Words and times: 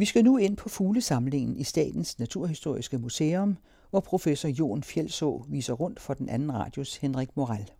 Vi 0.00 0.04
skal 0.04 0.24
nu 0.24 0.36
ind 0.36 0.56
på 0.56 0.68
fuglesamlingen 0.68 1.56
i 1.56 1.64
Statens 1.64 2.18
Naturhistoriske 2.18 2.98
Museum, 2.98 3.56
hvor 3.90 4.00
professor 4.00 4.48
Jon 4.48 4.82
Fjeldså 4.82 5.44
viser 5.48 5.72
rundt 5.72 6.00
for 6.00 6.14
den 6.14 6.28
anden 6.28 6.54
radios 6.54 6.96
Henrik 6.96 7.36
Moral. 7.36 7.70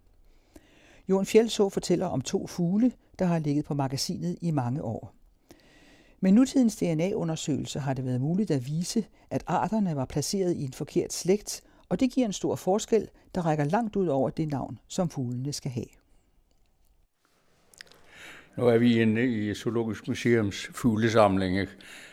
Jon 1.08 1.26
Fjeldså 1.26 1.68
fortæller 1.68 2.06
om 2.06 2.20
to 2.20 2.46
fugle, 2.46 2.92
der 3.18 3.24
har 3.24 3.38
ligget 3.38 3.64
på 3.64 3.74
magasinet 3.74 4.38
i 4.40 4.50
mange 4.50 4.82
år. 4.82 5.14
Med 6.20 6.32
nutidens 6.32 6.76
DNA-undersøgelse 6.76 7.78
har 7.78 7.94
det 7.94 8.04
været 8.04 8.20
muligt 8.20 8.50
at 8.50 8.66
vise, 8.66 9.04
at 9.30 9.44
arterne 9.46 9.96
var 9.96 10.04
placeret 10.04 10.56
i 10.56 10.64
en 10.64 10.72
forkert 10.72 11.12
slægt, 11.12 11.62
og 11.88 12.00
det 12.00 12.12
giver 12.12 12.26
en 12.26 12.32
stor 12.32 12.56
forskel, 12.56 13.08
der 13.34 13.46
rækker 13.46 13.64
langt 13.64 13.96
ud 13.96 14.06
over 14.06 14.30
det 14.30 14.48
navn, 14.48 14.78
som 14.88 15.10
fuglene 15.10 15.52
skal 15.52 15.70
have. 15.70 15.86
Nu 18.56 18.66
er 18.66 18.78
vi 18.78 19.02
inde 19.02 19.26
i 19.26 19.54
Zoologisk 19.54 20.08
Museums 20.08 20.70
fuglesamling, 20.74 21.68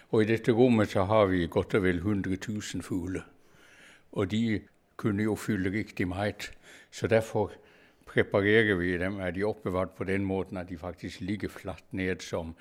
og 0.10 0.24
i 0.24 0.26
dette 0.26 0.52
rommet 0.52 0.90
så 0.90 1.04
har 1.04 1.26
vi 1.26 1.48
godt 1.52 1.76
og 1.76 1.84
vel 1.84 2.00
100.000 2.00 2.82
fugle. 2.82 3.24
Og 4.12 4.32
de 4.32 4.62
kunne 4.98 5.24
jo 5.24 5.36
fylle 5.36 5.72
riktig 5.72 6.08
meget, 6.08 6.52
så 6.92 7.08
derfor 7.08 7.52
preparerer 8.06 8.76
vi 8.76 8.98
dem, 8.98 9.20
er 9.20 9.32
de 9.32 9.44
oppevart 9.44 9.90
på 9.90 10.04
den 10.04 10.26
måten, 10.26 10.58
at 10.58 10.70
de 10.70 10.78
faktisk 10.78 11.22
ligger 11.22 11.50
flatt 11.50 11.84
ned 11.92 12.20
som 12.20 12.56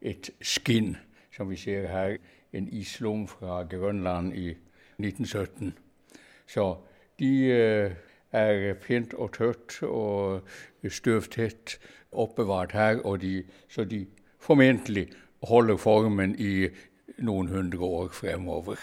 et 0.00 0.30
skinn, 0.40 0.96
som 1.36 1.50
vi 1.50 1.56
ser 1.56 1.88
her, 1.88 2.16
en 2.52 2.68
islom 2.68 3.26
fra 3.28 3.62
Grønland 3.62 4.34
i 4.34 4.48
1917. 4.98 5.74
Så 6.46 6.76
de 7.18 7.44
øh, 7.44 7.90
er 8.32 8.74
pent 8.74 9.14
og 9.14 9.32
tørt 9.32 9.82
og 9.82 10.42
støvtett 10.88 11.78
oppbevart 12.12 12.72
her, 12.72 13.00
og 13.04 13.20
de, 13.22 13.44
så 13.68 13.84
de 13.84 14.06
formentlig 14.40 15.08
holder 15.42 15.76
formen 15.76 16.34
i 16.38 16.68
noen 17.18 17.48
hundre 17.48 17.84
år 17.84 18.08
fremover. 18.14 18.76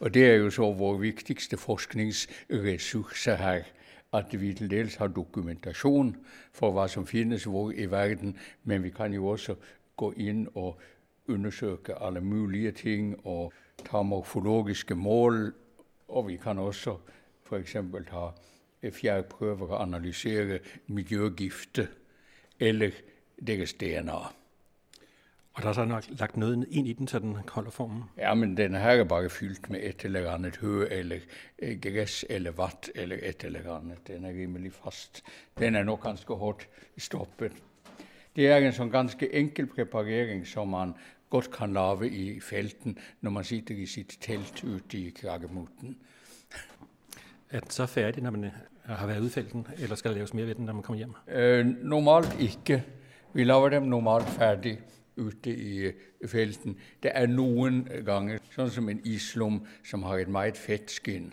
Og 0.00 0.14
det 0.14 0.24
er 0.26 0.36
jo 0.36 0.50
så 0.50 0.72
vår 0.72 0.98
viktigste 1.02 1.56
forskningsressurs 1.56 3.24
her. 3.24 3.62
At 4.12 4.40
vi 4.40 4.52
til 4.54 4.70
dels 4.70 4.98
har 5.00 5.08
dokumentasjon 5.08 6.16
for 6.52 6.74
hva 6.76 6.84
som 6.88 7.06
finnes 7.08 7.46
hvor 7.48 7.70
i 7.72 7.86
verden, 7.90 8.36
men 8.64 8.82
vi 8.82 8.90
kan 8.90 9.14
jo 9.14 9.26
også 9.32 9.56
gå 9.96 10.12
inn 10.20 10.48
og 10.54 10.80
undersøke 11.28 11.96
alle 11.96 12.20
mulige 12.20 12.72
ting 12.72 13.14
og 13.24 13.52
ta 13.86 14.02
morfologiske 14.02 14.94
mål. 14.94 15.54
Og 16.08 16.28
vi 16.28 16.36
kan 16.36 16.58
også 16.58 16.98
f.eks. 17.48 17.76
ta 18.10 18.28
fjærprøver 18.90 19.66
og 19.66 19.82
analysere 19.82 20.58
miljøgifter 20.86 21.86
eller 22.60 22.90
deres 23.46 23.72
DNA. 23.72 24.41
Og 25.54 25.62
der 25.62 25.68
er 25.68 25.72
så 25.72 25.84
nok 25.84 26.04
lagt 26.08 26.36
noget 26.36 26.66
ind 26.70 26.88
i 26.88 26.92
den, 26.92 27.08
så 27.08 27.18
den 27.18 27.36
holder 27.48 27.70
formen? 27.70 28.02
Ja, 28.18 28.34
men 28.34 28.56
den 28.56 28.74
her 28.74 28.90
er 28.90 29.04
bare 29.04 29.30
fyldt 29.30 29.70
med 29.70 29.80
et 29.82 30.04
eller 30.04 30.30
andet 30.30 30.56
hø, 30.56 30.86
eller 30.90 31.16
eh, 31.58 31.80
græs, 31.80 32.24
eller 32.28 32.50
vatt, 32.50 32.90
eller 32.94 33.16
et 33.22 33.44
eller 33.44 33.76
andet. 33.76 34.06
Den 34.08 34.24
er 34.24 34.30
rimelig 34.30 34.72
fast. 34.72 35.22
Den 35.58 35.76
er 35.76 35.82
nok 35.82 36.02
ganske 36.02 36.34
hårdt 36.34 36.68
stoppet. 36.98 37.52
Det 38.36 38.46
er 38.48 38.64
en 38.64 38.72
sånn 38.72 38.90
ganske 38.90 39.28
enkel 39.36 39.66
preparering 39.68 40.46
som 40.48 40.70
man 40.72 40.94
godt 41.32 41.50
kan 41.52 41.72
lave 41.76 42.08
i 42.08 42.40
felten 42.40 42.96
når 43.20 43.30
man 43.30 43.44
sitter 43.44 43.76
i 43.76 43.86
sitt 43.86 44.16
telt 44.20 44.64
ute 44.64 44.98
i 44.98 45.10
Kragemoten. 45.10 45.96
Er 47.50 47.60
den 47.60 47.70
så 47.70 47.86
færdig, 47.86 48.22
når 48.22 48.30
man 48.30 48.50
har 48.84 49.06
været 49.06 49.20
ute 49.20 49.28
i 49.28 49.34
felten, 49.34 49.66
eller 49.78 49.96
skal 49.96 50.10
det 50.10 50.16
laves 50.16 50.34
mer 50.34 50.44
ved 50.44 50.54
den, 50.54 50.64
når 50.64 50.72
man 50.72 50.82
kommer 50.82 50.98
hjem? 50.98 51.14
Eh, 51.28 51.66
normalt 51.84 52.40
ikke. 52.40 52.82
Vi 53.32 53.44
laver 53.44 53.68
dem 53.68 53.82
normalt 53.82 54.28
færdig 54.28 54.78
ute 55.16 55.52
i 55.52 55.92
felten. 56.28 56.76
Det 57.02 57.12
er 57.14 57.28
noen 57.30 57.84
ganger, 58.06 58.40
sånn 58.54 58.72
som 58.72 58.88
en 58.88 59.02
islom 59.08 59.62
som 59.84 60.04
har 60.08 60.22
et 60.22 60.32
meget 60.32 60.60
fett 60.60 60.90
skinn. 60.90 61.32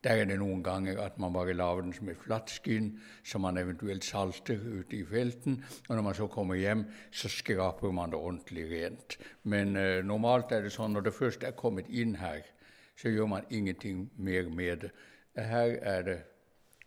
Der 0.00 0.22
er 0.22 0.28
det 0.30 0.38
noen 0.40 0.62
ganger 0.64 0.96
at 1.04 1.18
man 1.20 1.34
bare 1.34 1.52
lager 1.52 1.84
den 1.84 1.92
som 1.92 2.08
et 2.08 2.20
flatt 2.22 2.48
skinn, 2.48 2.94
som 3.24 3.44
man 3.44 3.60
eventuelt 3.60 4.04
salter 4.04 4.56
ute 4.56 4.96
i 4.96 5.02
felten. 5.04 5.58
Og 5.88 5.96
når 5.96 6.06
man 6.06 6.16
så 6.16 6.28
kommer 6.32 6.56
hjem, 6.56 6.86
så 7.12 7.28
skraper 7.28 7.92
man 7.92 8.14
det 8.14 8.18
ordentlig 8.18 8.64
rent. 8.70 9.18
Men 9.42 9.76
eh, 9.76 10.00
normalt 10.04 10.54
er 10.56 10.64
det 10.64 10.72
sånn 10.72 10.96
når 10.96 11.10
det 11.10 11.16
først 11.18 11.44
er 11.44 11.58
kommet 11.58 11.90
inn 11.92 12.16
her, 12.16 12.40
så 12.96 13.12
gjør 13.12 13.28
man 13.28 13.52
ingenting 13.52 14.06
mer 14.16 14.48
med 14.48 14.86
det. 14.86 14.90
Her 15.36 15.76
er 15.84 16.02
det 16.08 16.18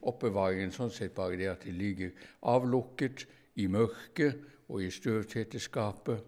oppbevaringen 0.10 0.74
sånn 0.74 0.92
sett 0.92 1.14
bare 1.16 1.38
det 1.38 1.52
at 1.52 1.64
det 1.68 1.74
ligger 1.78 2.12
avlukket 2.50 3.28
i 3.62 3.70
mørket 3.72 4.42
og 4.74 4.84
i 4.84 4.90
støvtette 4.92 5.60
skapet. 5.60 6.20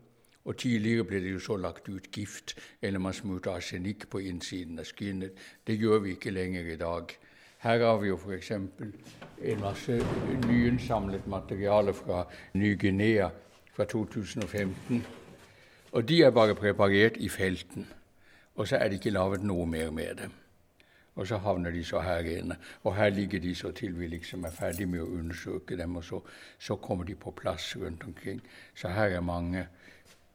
Og 0.45 0.57
tidligere 0.61 1.03
ble 1.09 1.19
det 1.23 1.31
jo 1.33 1.39
så 1.41 1.56
lagt 1.57 1.89
ut 1.89 2.11
gift, 2.13 2.53
eller 2.81 3.01
man 3.01 3.13
smurte 3.17 3.50
arsenikk 3.50 4.06
på 4.09 4.22
innsiden 4.22 4.79
av 4.79 4.85
skinnet. 4.85 5.33
Det 5.66 5.79
gjør 5.81 6.03
vi 6.03 6.13
ikke 6.13 6.33
lenger 6.35 6.69
i 6.69 6.78
dag. 6.78 7.16
Her 7.66 7.81
har 7.81 7.97
vi 7.97 8.11
jo 8.11 8.19
f.eks. 8.22 8.51
en 8.51 9.61
masse 9.61 9.97
nyinnsamlet 10.45 11.25
materiale 11.28 11.94
fra 11.94 12.28
Ny-Guinea 12.53 13.31
fra 13.73 13.85
2015. 13.89 15.01
Og 15.91 16.09
de 16.09 16.22
er 16.23 16.29
bare 16.29 16.56
preparert 16.56 17.17
i 17.17 17.29
felten. 17.29 17.88
Og 18.56 18.67
så 18.67 18.77
er 18.77 18.89
det 18.89 19.01
ikke 19.01 19.17
laget 19.17 19.44
noe 19.44 19.66
mer 19.66 19.89
med 19.91 20.16
dem. 20.22 20.38
Og 21.15 21.27
så 21.27 21.37
havner 21.37 21.71
de 21.71 21.83
så 21.83 21.99
her 22.03 22.27
inne. 22.39 22.57
Og 22.83 22.95
her 22.95 23.09
ligger 23.09 23.39
de 23.39 23.55
så 23.55 23.71
til 23.71 23.99
vi 23.99 24.07
liksom 24.07 24.43
er 24.43 24.51
ferdig 24.51 24.87
med 24.89 25.01
å 25.01 25.11
undersøke 25.15 25.77
dem, 25.77 25.95
og 25.95 26.03
så, 26.03 26.19
så 26.59 26.75
kommer 26.75 27.05
de 27.07 27.15
på 27.15 27.31
plass 27.31 27.75
rundt 27.79 28.03
omkring. 28.03 28.41
Så 28.75 28.91
her 28.91 29.15
er 29.15 29.21
mange 29.21 29.67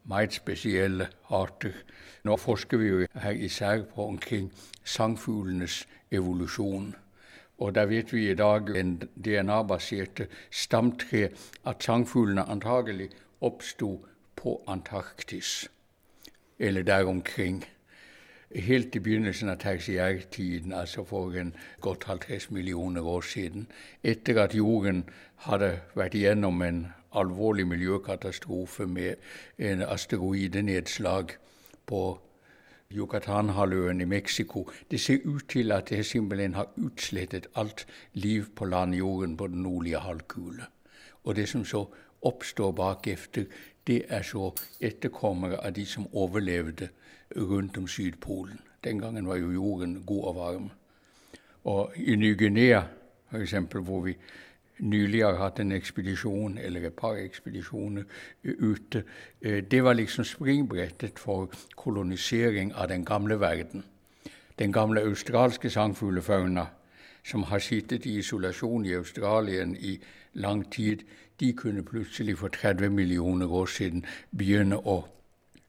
meget 0.03 0.33
spesielle 0.33 1.07
arter. 1.29 1.73
Nå 2.23 2.37
forsker 2.37 2.77
vi 2.77 2.87
jo 2.87 3.05
her 3.13 3.31
især 3.31 3.83
på 3.95 4.05
omkring 4.05 4.51
sangfuglenes 4.83 5.87
evolusjon. 6.11 6.95
Og 7.57 7.75
der 7.75 7.85
vet 7.85 8.13
vi 8.13 8.31
i 8.31 8.35
dag 8.35 8.69
en 8.77 8.95
DNA-baserte 9.25 10.27
stamtre 10.51 11.29
at 11.65 11.83
sangfuglene 11.83 12.49
antagelig 12.49 13.09
oppsto 13.41 14.05
på 14.35 14.63
Antarktis, 14.67 15.69
eller 16.59 16.81
der 16.83 17.05
omkring 17.05 17.63
helt 18.55 18.95
i 18.95 18.99
begynnelsen 18.99 19.49
av 19.49 19.59
tertiærtiden, 19.61 20.73
altså 20.73 21.03
for 21.03 21.35
en 21.37 21.53
godt 21.81 22.03
50 22.03 22.51
millioner 22.51 23.01
år 23.01 23.21
siden, 23.21 23.67
etter 24.03 24.43
at 24.43 24.55
jorden 24.55 25.03
hadde 25.47 25.79
vært 25.95 26.15
igjennom 26.15 26.61
en 26.61 26.81
alvorlig 27.11 27.67
miljøkatastrofe 27.67 28.87
med 28.87 29.15
en 29.57 29.81
asteroidenedslag 29.81 31.35
på 31.85 32.19
Yucatan-halvøen 32.91 34.01
i 34.01 34.05
Mexico. 34.05 34.69
Det 34.91 34.99
ser 34.99 35.17
ut 35.25 35.49
til 35.49 35.71
at 35.71 35.89
det 35.89 36.05
simpelthen 36.05 36.53
har 36.53 36.71
utslettet 36.75 37.47
alt 37.55 37.87
liv 38.13 38.45
på 38.55 38.65
landjorden 38.65 39.37
på 39.37 39.47
den 39.47 39.63
nordlige 39.63 39.99
halvkule. 39.99 40.63
Og 41.23 41.35
det 41.35 41.49
som 41.49 41.65
så 41.65 41.85
oppstår 42.21 42.71
bakefter, 42.71 43.45
det 43.87 44.03
er 44.09 44.21
så 44.21 44.51
etterkommere 44.79 45.57
av 45.65 45.73
de 45.73 45.85
som 45.85 46.07
overlevde 46.13 46.89
rundt 47.35 47.77
om 47.77 47.87
Sydpolen. 47.87 48.59
Den 48.83 48.99
gangen 48.99 49.27
var 49.27 49.35
jo 49.35 49.51
jorden 49.51 50.03
god 50.05 50.23
og 50.23 50.35
varm. 50.35 50.69
Og 51.63 51.91
i 51.95 52.15
Ny-Guinea, 52.15 52.81
f.eks., 53.31 53.53
hvor 53.71 54.01
vi 54.01 54.15
nylig 54.79 55.21
har 55.23 55.37
hatt 55.37 55.59
en 55.59 55.71
ekspedisjon, 55.71 56.57
eller 56.57 56.87
et 56.87 56.93
par 56.93 57.15
ekspedisjoner 57.21 58.03
ute, 58.43 59.03
det 59.41 59.83
var 59.83 59.93
liksom 59.93 60.25
springbrettet 60.25 61.19
for 61.19 61.51
kolonisering 61.77 62.73
av 62.73 62.87
den 62.87 63.05
gamle 63.05 63.39
verden. 63.39 63.83
Den 64.59 64.73
gamle 64.73 65.01
australske 65.01 65.69
sangfuglefauna, 65.69 66.65
som 67.23 67.43
har 67.43 67.59
sittet 67.59 68.05
i 68.05 68.17
isolasjon 68.17 68.85
i 68.85 68.95
Australien 68.97 69.75
i 69.75 69.99
lang 70.33 70.71
tid, 70.71 71.05
de 71.39 71.53
kunne 71.53 71.83
plutselig 71.83 72.37
for 72.37 72.47
30 72.47 72.89
millioner 72.89 73.51
år 73.51 73.65
siden 73.65 74.05
begynne 74.37 74.77
å 74.77 75.03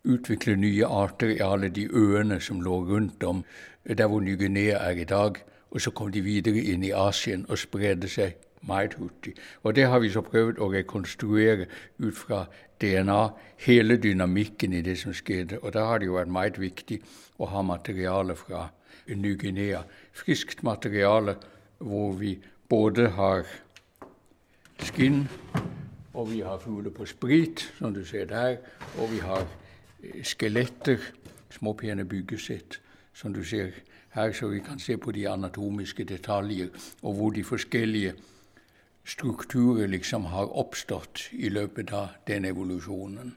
utvikle 0.05 0.57
nye 0.57 0.87
arter 0.87 1.35
i 1.37 1.41
alle 1.45 1.69
de 1.69 1.87
øene 1.91 2.41
som 2.41 2.61
lå 2.61 2.83
rundt 2.89 3.23
om 3.23 3.45
der 3.87 4.07
hvor 4.07 4.21
Ny-Guinea 4.21 4.79
er 4.79 4.91
i 4.91 5.05
dag. 5.05 5.37
Og 5.71 5.81
så 5.81 5.91
kom 5.91 6.13
de 6.13 6.21
videre 6.21 6.61
inn 6.61 6.85
i 6.85 6.93
Asien 6.93 7.47
og 7.49 7.59
spredde 7.59 8.09
seg 8.09 8.37
meget 8.67 8.95
hurtig. 8.95 9.35
Og 9.63 9.75
det 9.75 9.87
har 9.89 10.03
vi 10.03 10.11
så 10.11 10.23
prøvd 10.23 10.61
å 10.61 10.71
rekonstruere 10.73 11.67
ut 11.99 12.17
fra 12.17 12.45
DNA, 12.83 13.23
hele 13.67 13.97
dynamikken 13.97 14.73
i 14.73 14.83
det 14.83 14.99
som 14.99 15.15
skjedde. 15.15 15.59
Og 15.63 15.73
da 15.75 15.87
har 15.87 15.99
det 15.99 16.11
jo 16.11 16.19
vært 16.19 16.35
meget 16.35 16.61
viktig 16.61 17.01
å 17.39 17.49
ha 17.51 17.63
materiale 17.63 18.37
fra 18.37 18.69
Ny-Guinea. 19.09 19.83
Friskt 20.13 20.63
materiale 20.63 21.37
hvor 21.79 22.13
vi 22.19 22.37
både 22.69 23.09
har 23.17 23.47
skinn, 24.83 25.27
og 26.15 26.31
vi 26.31 26.43
har 26.45 26.61
fugler 26.61 26.93
på 26.93 27.07
sprit, 27.09 27.65
som 27.79 27.95
du 27.95 28.05
ser 28.05 28.27
der, 28.31 28.59
og 28.99 29.11
vi 29.13 29.23
har 29.25 29.47
skeletter, 30.23 30.99
småpene 31.51 32.05
byggesett, 32.05 32.81
som 33.15 33.35
du 33.35 33.45
ser 33.45 33.71
her, 34.15 34.33
så 34.33 34.49
vi 34.49 34.61
kan 34.61 34.79
se 34.79 34.97
på 34.97 35.13
de 35.13 35.29
anatomiske 35.29 36.05
detaljer, 36.05 36.69
og 37.03 37.15
hvor 37.15 37.31
de 37.31 37.45
forskjellige 37.45 38.15
strukturer 39.05 39.87
liksom 39.87 40.25
har 40.25 40.59
oppstått 40.59 41.29
i 41.33 41.49
løpet 41.49 41.93
av 41.93 42.09
den 42.27 42.45
evolusjonen. 42.45 43.37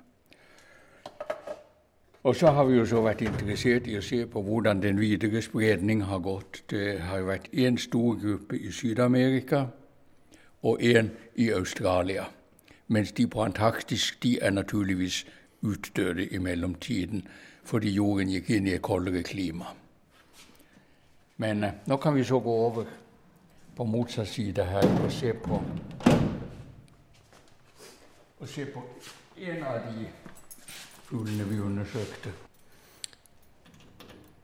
Og 2.24 2.36
så 2.36 2.48
har 2.48 2.66
vi 2.66 2.78
jo 2.78 2.86
så 2.90 3.04
vært 3.06 3.22
interessert 3.22 3.88
i 3.88 4.00
å 4.00 4.02
se 4.02 4.24
på 4.26 4.42
hvordan 4.42 4.80
den 4.82 4.98
videre 5.00 5.42
spredning 5.46 6.02
har 6.10 6.24
gått. 6.26 6.64
Det 6.70 7.00
har 7.06 7.22
vært 7.22 7.52
én 7.54 7.78
stor 7.78 8.18
gruppe 8.18 8.58
i 8.58 8.72
Syd-Amerika 8.74 9.68
og 10.66 10.82
én 10.82 11.12
i 11.36 11.52
Australia. 11.54 12.26
Mens 12.88 13.12
de 13.12 13.28
på 13.28 13.44
Antarktis 13.46 14.18
de 14.24 14.40
er 14.42 14.52
naturligvis 14.58 15.26
utdøde 15.66 16.28
i 16.28 16.38
mellomtiden 16.38 17.28
fordi 17.66 17.90
jorden 17.96 18.30
gikk 18.30 18.50
inn 18.50 18.68
i 18.68 18.76
et 18.78 18.84
koldere 18.86 19.24
klima. 19.26 19.66
Men 21.38 21.64
uh, 21.64 21.70
nå 21.90 21.98
kan 21.98 22.16
vi 22.16 22.24
så 22.24 22.40
gå 22.40 22.52
over 22.52 22.86
på 23.76 23.84
motsatt 23.84 24.28
side 24.28 24.64
her 24.64 24.86
og 25.04 25.12
se 25.12 25.34
på 25.34 25.62
og 28.40 28.50
se 28.50 28.66
på 28.66 28.84
en 29.38 29.64
av 29.64 29.80
de 29.90 30.06
fuglene 31.08 31.48
vi 31.50 31.60
undersøkte. 31.60 32.32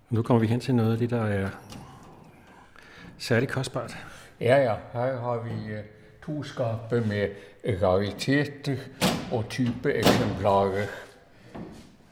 Nå 0.10 0.22
kommer 0.22 0.42
vi 0.42 0.48
hen 0.48 0.60
til 0.60 0.76
noe 0.76 0.96
av 0.96 1.00
det, 1.00 1.10
der 1.12 1.24
er 1.24 1.50
særlig 3.20 3.50
kostbart. 3.50 3.96
Ja, 4.40 4.58
ja. 4.58 4.76
Her 4.94 5.20
har 5.22 5.44
vi 5.46 5.78
uh, 5.78 5.86
to 6.26 6.44
skaper 6.44 7.06
med 7.06 7.30
rariteter 7.82 8.78
og 9.32 9.50
type 9.50 9.94
eksemplarer. 9.94 10.88
Og 10.88 11.11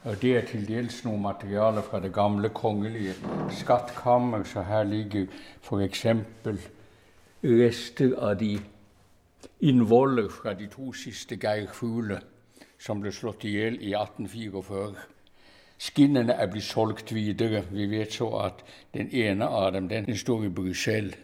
det 0.04 0.30
er 0.36 0.46
til 0.48 0.62
dels 0.64 1.02
noe 1.04 1.20
materiale 1.20 1.82
fra 1.84 2.00
det 2.00 2.12
gamle 2.16 2.48
kongelige 2.48 3.14
skattkammer, 3.52 4.44
så 4.44 4.62
her 4.64 4.84
ligger 4.88 5.26
f.eks. 5.60 6.06
rester 7.44 8.14
av 8.16 8.38
de 8.40 8.54
innvoller 9.60 10.28
fra 10.32 10.54
de 10.54 10.66
to 10.72 10.92
siste 10.96 11.36
geirfuglene 11.36 12.20
som 12.80 13.00
ble 13.00 13.12
slått 13.12 13.44
i 13.44 13.52
hjel 13.58 13.76
i 13.76 13.92
1844. 13.92 15.04
Skinnene 15.80 16.32
er 16.32 16.48
blitt 16.52 16.64
solgt 16.64 17.12
videre. 17.12 17.62
Vi 17.68 17.86
vet 17.92 18.16
så 18.16 18.30
at 18.40 18.64
den 18.96 19.12
ene 19.12 19.48
av 19.48 19.72
dem 19.76 19.88
den 19.88 20.16
står 20.16 20.48
i 20.48 20.52
Bruxelles 20.52 21.16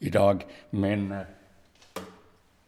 i 0.00 0.08
dag. 0.08 0.44
Men 0.70 1.12
uh, 1.12 2.02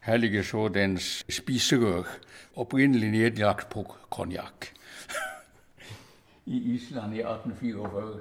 her 0.04 0.20
ligger 0.20 0.42
så 0.44 0.68
dens 0.68 1.24
spiserør, 1.28 2.08
opprinnelig 2.56 3.10
nedlagt 3.10 3.68
på 3.72 3.84
konjakk. 4.12 4.73
I 6.46 6.74
Island 6.74 7.14
i 7.14 7.20
1844. 7.20 8.20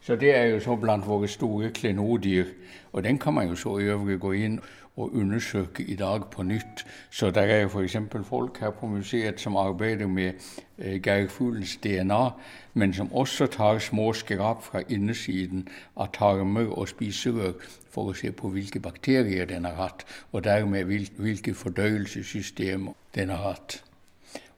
Så 0.00 0.16
det 0.16 0.36
er 0.36 0.44
jo 0.44 0.60
så 0.60 0.76
blant 0.76 1.06
våre 1.06 1.28
store 1.28 1.70
klenodier. 1.70 2.44
Og 2.92 3.04
den 3.04 3.18
kan 3.18 3.34
man 3.34 3.48
jo 3.48 3.54
så 3.54 3.78
i 3.78 3.84
øvrig 3.84 4.20
gå 4.20 4.32
inn 4.32 4.60
og 4.96 5.14
undersøke 5.14 5.84
i 5.84 5.94
dag 5.94 6.30
på 6.30 6.42
nytt. 6.42 6.86
Så 7.10 7.30
der 7.30 7.42
er 7.42 7.60
jo 7.62 7.68
f.eks. 7.68 7.96
folk 8.24 8.60
her 8.60 8.70
på 8.70 8.86
museet 8.86 9.40
som 9.40 9.56
arbeider 9.56 10.06
med 10.06 10.32
eh, 10.78 11.02
geirfuglens 11.02 11.76
DNA, 11.76 12.30
men 12.74 12.94
som 12.94 13.12
også 13.12 13.46
tar 13.46 13.78
små 13.78 14.12
skrap 14.12 14.62
fra 14.62 14.82
innesiden 14.88 15.68
av 15.96 16.08
tarmer 16.12 16.78
og 16.78 16.88
spiserør 16.88 17.52
for 17.90 18.12
å 18.12 18.14
se 18.14 18.32
på 18.32 18.48
hvilke 18.48 18.80
bakterier 18.80 19.44
den 19.44 19.64
har 19.64 19.74
hatt, 19.74 20.06
og 20.32 20.44
dermed 20.44 20.84
hvilke 21.18 21.54
fordøyelsessystemer 21.54 22.92
den 23.14 23.28
har 23.28 23.42
hatt. 23.48 23.85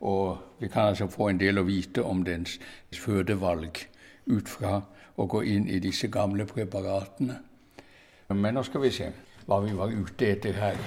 Og 0.01 0.39
vi 0.61 0.69
kan 0.69 0.93
altså 0.93 1.09
få 1.11 1.29
en 1.29 1.41
del 1.41 1.59
å 1.59 1.67
vite 1.67 2.03
om 2.07 2.23
dens 2.25 2.59
fødevalg 2.95 3.83
ut 4.27 4.49
fra 4.49 4.81
å 5.19 5.27
gå 5.27 5.43
inn 5.43 5.69
i 5.69 5.81
disse 5.83 6.09
gamle 6.13 6.47
preparatene. 6.47 7.39
Men 8.29 8.55
nå 8.55 8.63
skal 8.63 8.85
vi 8.85 8.93
se 8.95 9.11
hva 9.49 9.61
vi 9.65 9.73
var 9.75 9.91
ute 9.91 10.31
etter 10.35 10.59
her. 10.61 10.79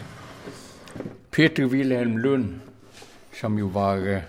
Peter 1.32 1.66
Wilhelm 1.66 2.18
Lund, 2.18 2.60
som 3.34 3.58
jo 3.60 3.72
var 3.74 4.04
eh, 4.08 4.28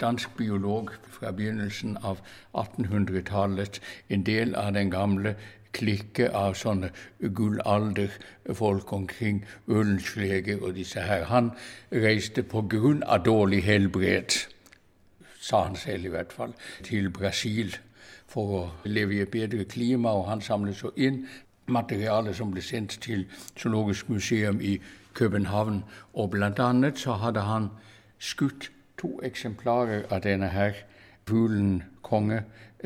dansk 0.00 0.36
biolog 0.36 0.90
fra 1.18 1.30
begynnelsen 1.32 1.96
av 2.02 2.20
1800-tallet, 2.52 3.80
en 4.08 4.24
del 4.26 4.54
av 4.58 4.72
den 4.74 4.90
gamle 4.90 5.34
klikke 5.72 6.30
av 6.34 6.54
sånne 6.58 6.90
gullalderfolk 7.20 8.92
omkring 8.92 9.42
Ullensleger 9.66 10.62
og 10.62 10.74
disse 10.78 11.00
her. 11.00 11.26
Han 11.32 11.50
reiste 11.92 12.42
på 12.42 12.64
grunn 12.70 13.02
av 13.02 13.24
dårlig 13.26 13.62
helbred, 13.66 14.36
sa 15.40 15.64
han 15.66 15.76
selv 15.76 16.08
i 16.08 16.14
hvert 16.14 16.32
fall, 16.32 16.54
til 16.84 17.10
Brasil 17.10 17.76
for 18.28 18.54
å 18.58 18.62
leve 18.84 19.16
i 19.16 19.22
et 19.24 19.32
bedre 19.32 19.64
klima, 19.64 20.12
og 20.12 20.28
han 20.28 20.44
samlet 20.44 20.76
så 20.76 20.92
inn 20.96 21.22
materiale 21.68 22.34
som 22.34 22.52
ble 22.52 22.62
sendt 22.64 22.98
til 23.04 23.26
Zoologisk 23.56 24.08
museum 24.08 24.60
i 24.60 24.78
København. 25.14 25.82
Og 26.14 26.30
blant 26.30 26.58
annet 26.58 26.98
så 26.98 27.16
hadde 27.20 27.44
han 27.44 27.70
skutt 28.18 28.70
to 28.98 29.18
eksemplarer 29.22 30.08
av 30.10 30.24
denne 30.24 30.48
her 30.52 30.74
fuglen 31.28 31.82
konge 32.02 32.42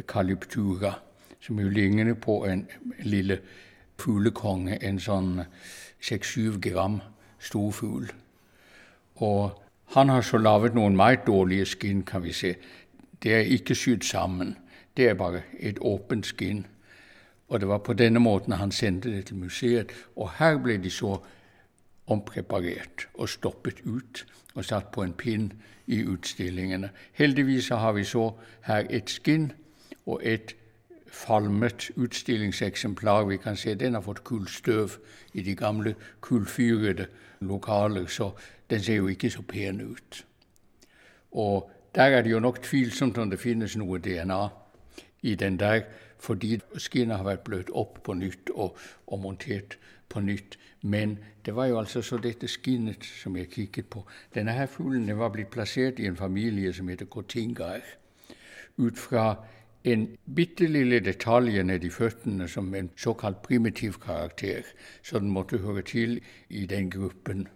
calyptura, 0.09 0.97
som 1.43 1.59
jo 1.61 1.69
ligner 1.69 2.15
på 2.15 2.45
en 2.47 2.67
lille 3.03 3.39
fuglekonge, 3.99 4.79
en 4.83 5.01
sånn 5.01 5.43
seks-syv 6.03 6.61
gram 6.63 7.01
stor 7.43 7.71
fugl. 7.71 8.11
Og 9.23 9.59
han 9.95 10.09
har 10.09 10.23
så 10.23 10.39
laget 10.39 10.75
noen 10.75 10.97
meget 10.97 11.27
dårlige 11.27 11.67
skinn, 11.75 12.03
kan 12.03 12.23
vi 12.23 12.33
se. 12.33 12.55
Det 13.23 13.35
er 13.35 13.51
ikke 13.55 13.75
sydd 13.75 14.07
sammen. 14.07 14.57
Det 14.97 15.09
er 15.09 15.15
bare 15.15 15.43
et 15.61 15.79
åpent 15.81 16.27
skinn. 16.27 16.67
Og 17.49 17.61
det 17.61 17.69
var 17.69 17.79
på 17.79 17.93
denne 17.93 18.21
måten 18.21 18.53
han 18.53 18.73
sendte 18.73 19.11
det 19.11 19.27
til 19.27 19.37
museet. 19.37 19.93
Og 20.17 20.31
her 20.39 20.59
ble 20.59 20.79
de 20.83 20.91
så 20.91 21.19
ompreparert 22.07 23.09
og 23.15 23.29
stoppet 23.29 23.83
ut 23.85 24.25
og 24.55 24.65
satt 24.65 24.91
på 24.93 25.03
en 25.03 25.13
pinn 25.13 25.53
i 25.87 26.03
utstillingene. 26.05 26.91
Heldigvis 27.13 27.69
har 27.69 27.93
vi 27.93 28.05
så 28.05 28.31
her 28.63 28.87
et 28.91 29.11
skinn 29.11 29.53
og 30.07 30.21
et 30.23 30.57
falmet 31.13 31.91
utstillingseksemplar. 31.97 33.25
Vi 33.25 33.37
kan 33.37 33.57
se 33.57 33.75
den 33.75 33.95
har 33.95 34.01
fått 34.01 34.25
kullstøv 34.25 34.97
i 35.33 35.43
de 35.43 35.55
gamle 35.55 35.95
kullfyrede 36.21 37.07
lokaler, 37.41 38.07
så 38.07 38.31
den 38.71 38.83
ser 38.83 38.95
jo 38.95 39.09
ikke 39.09 39.31
så 39.31 39.43
pen 39.43 39.81
ut. 39.81 40.25
Og 41.33 41.71
der 41.95 42.03
er 42.03 42.23
det 42.23 42.31
jo 42.31 42.41
nok 42.41 42.63
tvilsomt 42.63 43.19
om 43.19 43.31
det 43.31 43.41
finnes 43.41 43.77
noe 43.77 43.99
DNA 43.99 44.49
i 45.23 45.35
den 45.35 45.59
der 45.61 45.83
fordi 46.23 46.61
skinnet 46.79 47.19
har 47.19 47.27
vært 47.27 47.45
bløtt 47.45 47.71
opp 47.75 47.99
på 48.07 48.15
nytt 48.15 48.51
og, 48.55 48.77
og, 49.07 49.19
montert 49.21 49.79
på 50.09 50.21
nytt. 50.21 50.59
Men 50.83 51.19
det 51.45 51.55
var 51.57 51.67
jo 51.67 51.81
altså 51.81 52.03
så 52.03 52.19
dette 52.23 52.49
skinnet 52.49 53.05
som 53.05 53.37
jeg 53.37 53.51
kikket 53.51 53.89
på. 53.91 54.05
Denne 54.35 54.55
her 54.55 54.67
fuglen 54.71 55.11
var 55.19 55.33
blitt 55.35 55.51
plassert 55.51 55.99
i 55.99 56.07
en 56.07 56.17
familie 56.17 56.73
som 56.73 56.89
heter 56.89 57.11
cotingaer, 57.11 57.83
Ut 58.79 58.97
fra 58.97 59.37
en 59.85 60.07
bitte 60.35 60.67
lille 60.67 61.01
detalj 61.01 61.63
nedi 61.67 61.91
føttene 61.91 62.49
som 62.49 62.75
en 62.75 62.91
såkalt 62.97 63.43
primitiv 63.43 63.99
karakter, 64.03 64.63
så 65.03 65.19
den 65.19 65.31
måtte 65.31 65.59
høre 65.59 65.83
til 65.83 66.21
i 66.49 66.67
den 66.67 66.91
gruppen 66.91 67.49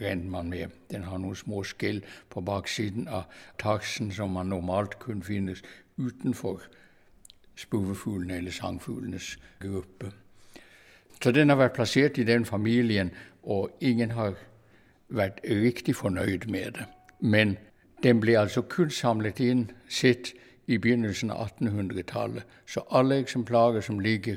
regner 0.00 0.30
man 0.30 0.50
med. 0.50 0.68
Den 0.90 1.02
har 1.02 1.18
noen 1.18 1.36
små 1.36 1.62
skjell 1.64 2.02
på 2.30 2.40
baksiden 2.40 3.08
av 3.08 3.28
taksen 3.62 4.10
som 4.12 4.32
man 4.32 4.50
normalt 4.50 4.98
kun 4.98 5.22
finnes 5.22 5.62
utenfor 5.98 6.62
spurvefuglene 7.56 8.36
eller 8.36 8.50
sangfuglenes 8.50 9.36
gruppe. 9.60 10.12
Så 11.22 11.32
den 11.32 11.48
har 11.48 11.56
vært 11.56 11.76
plassert 11.76 12.18
i 12.18 12.26
den 12.28 12.44
familien, 12.44 13.10
og 13.42 13.70
ingen 13.80 14.10
har 14.10 14.34
vært 15.08 15.40
riktig 15.44 15.96
fornøyd 15.96 16.48
med 16.50 16.76
det. 16.76 16.86
Men 17.20 17.56
den 18.02 18.20
ble 18.20 18.36
altså 18.38 18.62
kun 18.62 18.90
samlet 18.90 19.40
inn 19.40 19.70
sett 19.88 20.34
i 20.66 20.78
begynnelsen 20.78 21.30
av 21.30 21.48
1800-tallet. 21.48 22.44
Så 22.66 22.82
alle 22.90 23.18
eksemplarer 23.18 23.80
som 23.80 24.00
ligger 24.00 24.36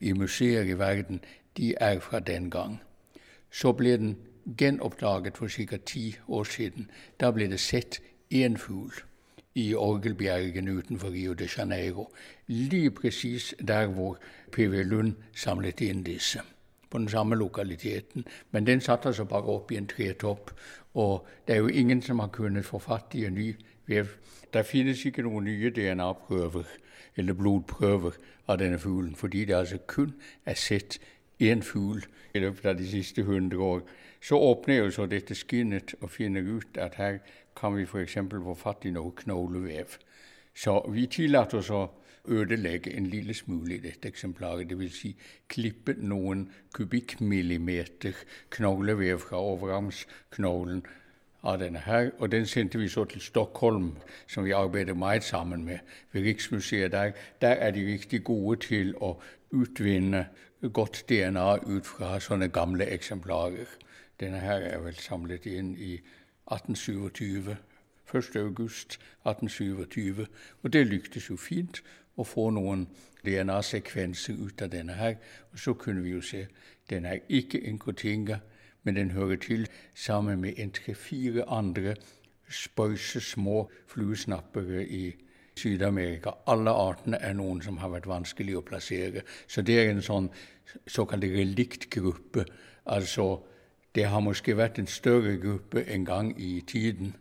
i 0.00 0.12
museer 0.12 0.62
i 0.62 0.78
verden, 0.78 1.20
de 1.56 1.74
er 1.80 2.00
fra 2.00 2.20
den 2.20 2.50
gang. 2.50 2.80
Så 3.50 3.72
ble 3.72 3.96
den 3.96 4.16
gjenoppdaget 4.58 5.36
for 5.36 5.48
ca. 5.48 5.76
ti 5.76 6.16
år 6.28 6.44
siden. 6.44 6.90
Da 7.20 7.30
ble 7.30 7.46
det 7.46 7.60
sett 7.60 8.00
én 8.30 8.56
fugl 8.56 8.92
i 9.54 9.74
Orgelbjergen 9.74 10.68
utenfor 10.68 11.10
Rio 11.10 11.34
de 11.34 11.48
Janeiro. 11.58 12.12
Lige 12.46 12.90
presis 12.90 13.54
der 13.68 13.86
hvor 13.86 14.18
P.V. 14.52 14.82
Lund 14.82 15.12
samlet 15.34 15.80
inn 15.80 16.02
disse. 16.02 16.40
På 16.90 16.98
den 16.98 17.08
samme 17.08 17.36
lokaliteten. 17.36 18.24
Men 18.50 18.66
den 18.66 18.80
satt 18.80 19.06
altså 19.06 19.24
bare 19.24 19.42
opp 19.42 19.72
i 19.72 19.76
en 19.76 19.86
tretopp. 19.86 20.50
Og 20.94 21.26
det 21.46 21.54
er 21.54 21.58
jo 21.58 21.66
ingen 21.68 22.02
som 22.02 22.18
har 22.18 22.28
kunnet 22.28 22.64
få 22.64 22.78
fatt 22.78 23.14
i 23.14 23.24
en 23.24 23.34
ny 23.34 23.54
Det 23.88 24.66
finnes 24.66 25.04
ikke 25.04 25.22
noen 25.26 25.44
nye 25.44 25.70
DNA-prøver 25.70 26.64
eller 27.16 27.36
blodprøver 27.36 28.16
av 28.48 28.58
denne 28.58 28.78
fuglen, 28.78 29.14
fordi 29.14 29.44
det 29.44 29.56
altså 29.56 29.78
kun 29.86 30.14
er 30.46 30.54
sett 30.54 30.98
én 31.42 31.62
fugl 31.62 32.04
i 32.34 32.38
løpet 32.38 32.66
av 32.66 32.78
de 32.78 32.86
siste 32.88 33.20
100 33.20 33.62
år. 33.62 33.82
Så 34.20 34.38
åpner 34.40 34.74
jo 34.74 34.90
så 34.90 35.06
dette 35.06 35.34
skinnet 35.34 35.94
og 36.00 36.10
finner 36.10 36.42
ut 36.42 36.78
at 36.80 36.94
her 36.94 37.18
kan 37.56 37.76
vi 37.76 37.84
f.eks. 37.84 38.16
få 38.30 38.54
fatt 38.54 38.84
i 38.84 38.90
noe 38.94 39.12
knoglevev. 39.16 39.98
Så 40.54 40.80
vi 40.88 41.06
tillater 41.06 41.58
oss 41.58 41.70
å 41.70 41.84
ødelegge 42.24 42.94
en 42.96 43.06
lille 43.06 43.34
smule 43.34 43.74
i 43.74 43.82
dette 43.82 44.08
eksemplaret. 44.08 44.68
Dvs. 44.70 44.96
Si 44.96 45.12
klippe 45.48 45.96
noen 46.00 46.46
kubikkmillimeter 46.74 48.16
knoglevev 48.50 49.18
fra 49.26 49.42
overarmsknoglen 49.42 50.84
av 51.44 51.58
denne 51.60 51.78
her, 51.78 52.10
og 52.18 52.32
den 52.32 52.46
sendte 52.46 52.78
vi 52.78 52.88
så 52.88 53.04
til 53.04 53.20
Stockholm, 53.20 53.92
som 54.26 54.44
vi 54.44 54.50
arbeider 54.50 54.94
meget 54.94 55.24
sammen 55.24 55.64
med 55.64 55.78
ved 56.12 56.22
Riksmuseet. 56.22 56.92
Der, 56.92 57.12
der 57.40 57.48
er 57.48 57.70
de 57.70 57.86
riktig 57.92 58.24
gode 58.24 58.60
til 58.60 58.94
å 58.96 59.18
utvinne 59.52 60.26
godt 60.72 61.04
DNA 61.08 61.56
ut 61.66 61.86
fra 61.86 62.20
sånne 62.20 62.48
gamle 62.48 62.86
eksemplarer. 62.86 63.68
Denne 64.20 64.40
her 64.40 64.64
er 64.64 64.80
vel 64.80 64.96
samlet 64.96 65.46
inn 65.46 65.74
i 65.76 65.98
1827. 66.48 67.56
1. 68.14 68.36
august 68.36 68.98
1827. 69.26 70.26
Og 70.62 70.72
det 70.72 70.86
lyktes 70.86 71.28
jo 71.30 71.36
fint 71.36 71.82
å 72.16 72.24
få 72.24 72.50
noen 72.50 72.86
DNA-sekvenser 73.26 74.38
ut 74.38 74.62
av 74.62 74.70
denne 74.72 74.96
her. 74.96 75.16
Og 75.52 75.58
så 75.58 75.74
kunne 75.74 76.02
vi 76.02 76.14
jo 76.14 76.22
se 76.22 76.46
den 76.90 77.04
er 77.04 77.24
ikke 77.28 77.60
en 77.68 77.78
kotinga, 77.78 78.38
men 78.84 78.96
den 78.96 79.10
hører 79.10 79.36
til 79.36 79.66
sammen 79.94 80.40
med 80.40 80.58
en 80.60 80.72
tre-fire 80.76 81.48
andre 81.48 81.96
spøyse 82.50 83.20
små 83.20 83.70
fluesnappere 83.88 84.84
i 84.86 85.14
Syd-Amerika. 85.56 86.34
Alle 86.46 86.70
artene 86.70 87.18
er 87.22 87.34
noen 87.38 87.62
som 87.62 87.78
har 87.78 87.92
vært 87.92 88.08
vanskelig 88.10 88.56
å 88.58 88.64
plassere. 88.66 89.22
Så 89.46 89.62
det 89.62 89.78
er 89.80 89.90
en 89.90 90.02
sånn 90.02 90.30
såkalt 90.86 91.24
reliktgruppe. 91.24 92.44
Altså, 92.90 93.44
det 93.94 94.08
har 94.10 94.24
måske 94.24 94.56
vært 94.58 94.80
en 94.82 94.90
større 94.90 95.36
gruppe 95.38 95.84
en 95.86 96.04
gang 96.04 96.32
i 96.40 96.58
tiden. 96.66 97.14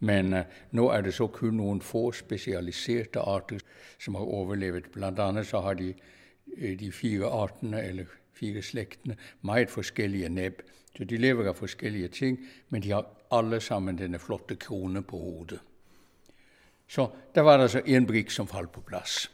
Men 0.00 0.32
eh, 0.34 0.46
nå 0.76 0.88
er 0.94 1.02
det 1.06 1.14
så 1.16 1.26
kun 1.32 1.56
noen 1.58 1.80
få 1.82 2.10
spesialiserte 2.14 3.22
arter 3.24 3.62
som 3.98 4.18
har 4.18 4.28
overlevet. 4.28 4.92
Blant 4.94 5.18
annet 5.22 5.48
så 5.48 5.62
har 5.64 5.78
de, 5.80 5.94
eh, 6.56 6.76
de 6.78 6.92
fire 6.92 7.30
artene, 7.32 7.82
eller 7.82 8.12
fire 8.38 8.62
slektene, 8.62 9.16
meget 9.42 9.72
forskjellige 9.74 10.28
nebb. 10.28 10.62
Så 10.98 11.04
de 11.04 11.16
lever 11.16 11.46
av 11.46 11.54
forskjellige 11.54 12.08
ting, 12.08 12.38
men 12.68 12.82
de 12.82 12.90
har 12.90 13.06
alle 13.30 13.60
sammen 13.62 13.98
denne 13.98 14.18
flotte 14.18 14.56
kronen 14.58 15.04
på 15.06 15.18
hodet. 15.18 15.60
Så 16.88 17.04
der 17.34 17.42
var 17.46 17.56
det 17.56 17.68
altså 17.68 17.82
én 17.86 18.06
brikk 18.06 18.30
som 18.34 18.48
falt 18.50 18.72
på 18.72 18.80
plass. 18.80 19.28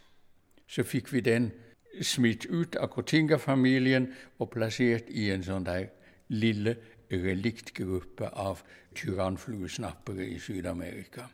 Så 0.68 0.84
fikk 0.84 1.12
vi 1.12 1.20
den 1.20 1.52
smitt 2.02 2.44
ut 2.50 2.76
av 2.76 2.90
Kotinga-familien 2.92 4.10
og 4.38 4.50
plassert 4.50 5.08
i 5.08 5.30
en 5.30 5.46
sånn 5.46 5.64
der 5.64 5.86
lille 6.28 6.76
reliktgruppe 7.08 8.28
av 8.28 8.60
tyrannfluesnappere 8.94 10.26
i 10.26 10.36
Syd-Amerika. 10.38 11.30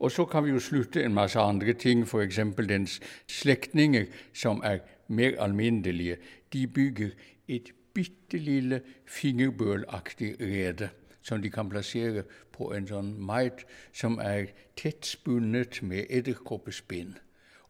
Og 0.00 0.12
så 0.16 0.24
kan 0.24 0.44
vi 0.44 0.56
jo 0.56 0.64
slutte 0.64 1.04
en 1.04 1.14
masse 1.14 1.40
andre 1.40 1.76
ting, 1.76 2.06
f.eks. 2.08 2.40
dens 2.68 3.00
slektninger, 3.28 4.08
som 4.32 4.64
er 4.64 4.80
mer 5.08 5.36
alminnelige. 5.38 6.16
De 6.52 6.66
bygger 6.66 7.10
et 7.48 7.72
bitte 7.94 8.38
lille 8.38 8.82
fingerbølaktig 9.06 10.36
rede 10.40 10.90
som 11.22 11.42
de 11.42 11.50
kan 11.50 11.70
plassere 11.70 12.24
på 12.52 12.72
en 12.74 12.86
sånn 12.88 13.12
mait 13.18 13.64
som 13.94 14.18
er 14.22 14.50
tett 14.78 15.06
spunnet 15.06 15.78
med 15.86 16.10
edderkoppespinn 16.10 17.14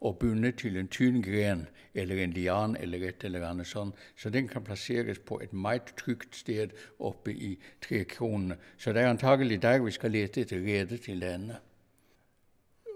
og 0.02 0.18
bundet 0.18 0.58
til 0.58 0.76
en 0.80 0.88
tynn 0.90 1.20
gren 1.22 1.66
eller 1.94 2.18
en 2.24 2.32
lian 2.34 2.76
eller 2.80 3.04
et 3.06 3.24
eller 3.24 3.44
annet 3.46 3.68
sånt. 3.70 3.94
Så 4.16 4.30
den 4.34 4.48
kan 4.48 4.64
plasseres 4.66 5.18
på 5.18 5.38
et 5.40 5.52
meget 5.52 5.94
trygt 5.96 6.36
sted 6.36 6.74
oppe 6.98 7.30
i 7.32 7.52
trekronene. 7.84 8.56
Så 8.76 8.92
det 8.92 9.02
er 9.02 9.12
antagelig 9.12 9.62
der 9.62 9.78
vi 9.84 9.94
skal 9.94 10.10
lete 10.10 10.42
etter 10.42 10.58
rede 10.58 10.98
til 10.98 11.22
denne. 11.22 11.60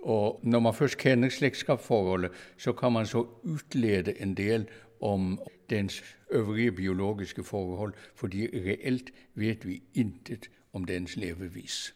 Og 0.02 0.40
når 0.42 0.61
man 0.61 0.75
først 0.75 0.99
kjenner 0.99 1.30
slektskapsforholdet, 1.30 2.30
så 2.59 2.73
kan 2.73 2.92
man 2.92 3.06
så 3.06 3.26
utlede 3.42 4.21
en 4.23 4.35
del 4.35 4.68
om 5.00 5.40
dens 5.70 6.02
øvrige 6.30 6.72
biologiske 6.72 7.44
forhold, 7.44 7.94
fordi 8.14 8.46
reelt 8.46 9.12
vet 9.34 9.66
vi 9.66 9.82
intet 9.94 10.50
om 10.72 10.84
dens 10.84 11.16
levevis. 11.16 11.94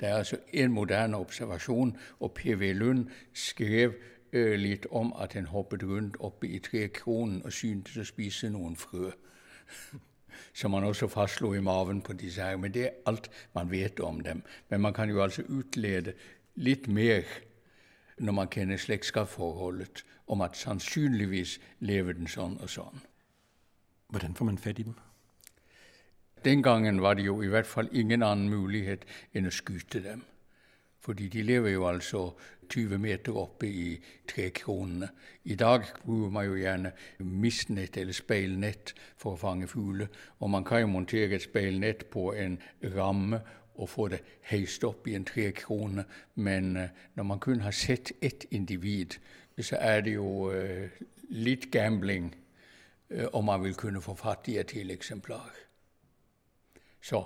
Det 0.00 0.08
er 0.08 0.14
altså 0.14 0.36
en 0.52 0.72
moderne 0.72 1.16
observasjon, 1.16 1.96
og 2.20 2.32
P.V. 2.32 2.72
Lund 2.74 3.06
skrev 3.34 3.92
uh, 4.36 4.54
litt 4.54 4.86
om 4.90 5.12
at 5.20 5.32
den 5.32 5.46
hoppet 5.46 5.82
rundt 5.82 6.16
oppe 6.20 6.48
i 6.48 6.58
trekronen 6.58 7.42
og 7.44 7.52
syntes 7.52 7.98
å 8.00 8.06
spise 8.08 8.48
noen 8.50 8.76
frø. 8.76 9.10
Som 10.58 10.70
man 10.70 10.84
også 10.84 11.08
fastslo 11.08 11.52
i 11.54 11.60
maven 11.60 12.00
på 12.02 12.12
disse 12.12 12.42
her. 12.42 12.56
Men 12.56 12.72
det 12.74 12.84
er 12.86 12.96
alt 13.06 13.28
man 13.54 13.70
vet 13.70 14.00
om 14.00 14.20
dem. 14.20 14.42
Men 14.70 14.80
man 14.80 14.94
kan 14.94 15.10
jo 15.10 15.22
altså 15.22 15.42
utlede 15.42 16.14
litt 16.54 16.88
mer 16.88 17.26
når 18.20 18.36
man 18.36 18.50
kjenner 18.52 18.80
slektskapsforholdet, 18.80 20.04
om 20.30 20.44
at 20.44 20.58
sannsynligvis 20.58 21.56
lever 21.80 22.18
den 22.18 22.28
sånn 22.30 22.58
og 22.60 22.70
sånn. 22.70 23.00
Hvordan 24.10 24.36
får 24.36 24.46
man 24.46 24.58
fatt 24.58 24.82
i 24.82 24.86
dem? 24.86 24.98
Den 26.44 26.62
gangen 26.62 27.02
var 27.04 27.16
det 27.18 27.26
jo 27.26 27.40
i 27.44 27.50
hvert 27.52 27.68
fall 27.68 27.90
ingen 27.92 28.22
annen 28.24 28.48
mulighet 28.52 29.04
enn 29.36 29.48
å 29.48 29.52
skyte 29.52 30.00
dem. 30.04 30.22
Fordi 31.00 31.28
de 31.32 31.42
lever 31.44 31.74
jo 31.74 31.86
altså 31.88 32.22
20 32.70 33.00
meter 33.00 33.36
oppe 33.36 33.66
i 33.66 33.94
trekronene. 34.28 35.08
I 35.44 35.56
dag 35.56 35.86
bruker 36.04 36.32
man 36.32 36.46
jo 36.46 36.58
gjerne 36.60 36.92
mistnett 37.24 37.96
eller 37.96 38.16
speilnett 38.16 38.92
for 39.16 39.34
å 39.34 39.40
fange 39.40 39.68
fugler. 39.68 40.10
Og 40.40 40.52
man 40.52 40.64
kan 40.64 40.84
jo 40.84 40.92
montere 40.92 41.36
et 41.36 41.46
speilnett 41.46 42.06
på 42.12 42.30
en 42.36 42.58
ramme 42.94 43.40
og 43.80 43.88
få 43.88 44.08
det 44.12 44.20
heist 44.50 44.84
opp 44.84 45.08
i 45.08 45.14
en 45.16 45.24
trekrone. 45.24 46.04
Men 46.34 46.76
uh, 46.76 46.82
når 47.14 47.24
man 47.24 47.40
kun 47.40 47.60
har 47.60 47.74
sett 47.76 48.12
ett 48.22 48.44
individ, 48.50 49.16
så 49.60 49.76
er 49.80 50.00
det 50.00 50.14
jo 50.14 50.50
uh, 50.52 51.02
litt 51.30 51.70
gambling 51.72 52.34
uh, 53.10 53.26
om 53.32 53.44
man 53.44 53.62
vil 53.64 53.74
kunne 53.74 54.00
få 54.00 54.14
fatt 54.14 54.48
i 54.48 54.58
et 54.58 54.72
til 54.74 54.90
eksemplar. 54.90 55.50
Så 57.00 57.24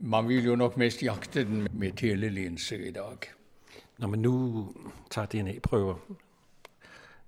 man 0.00 0.28
vil 0.28 0.44
jo 0.44 0.56
nok 0.56 0.76
mest 0.76 1.02
jakte 1.02 1.44
den 1.44 1.68
med 1.72 1.92
telelinser 1.92 2.76
i 2.76 2.90
dag. 2.90 3.16
Når 3.98 4.08
man 4.08 4.18
nå 4.18 4.74
tager 5.10 5.26
DNA-prøver, 5.26 5.94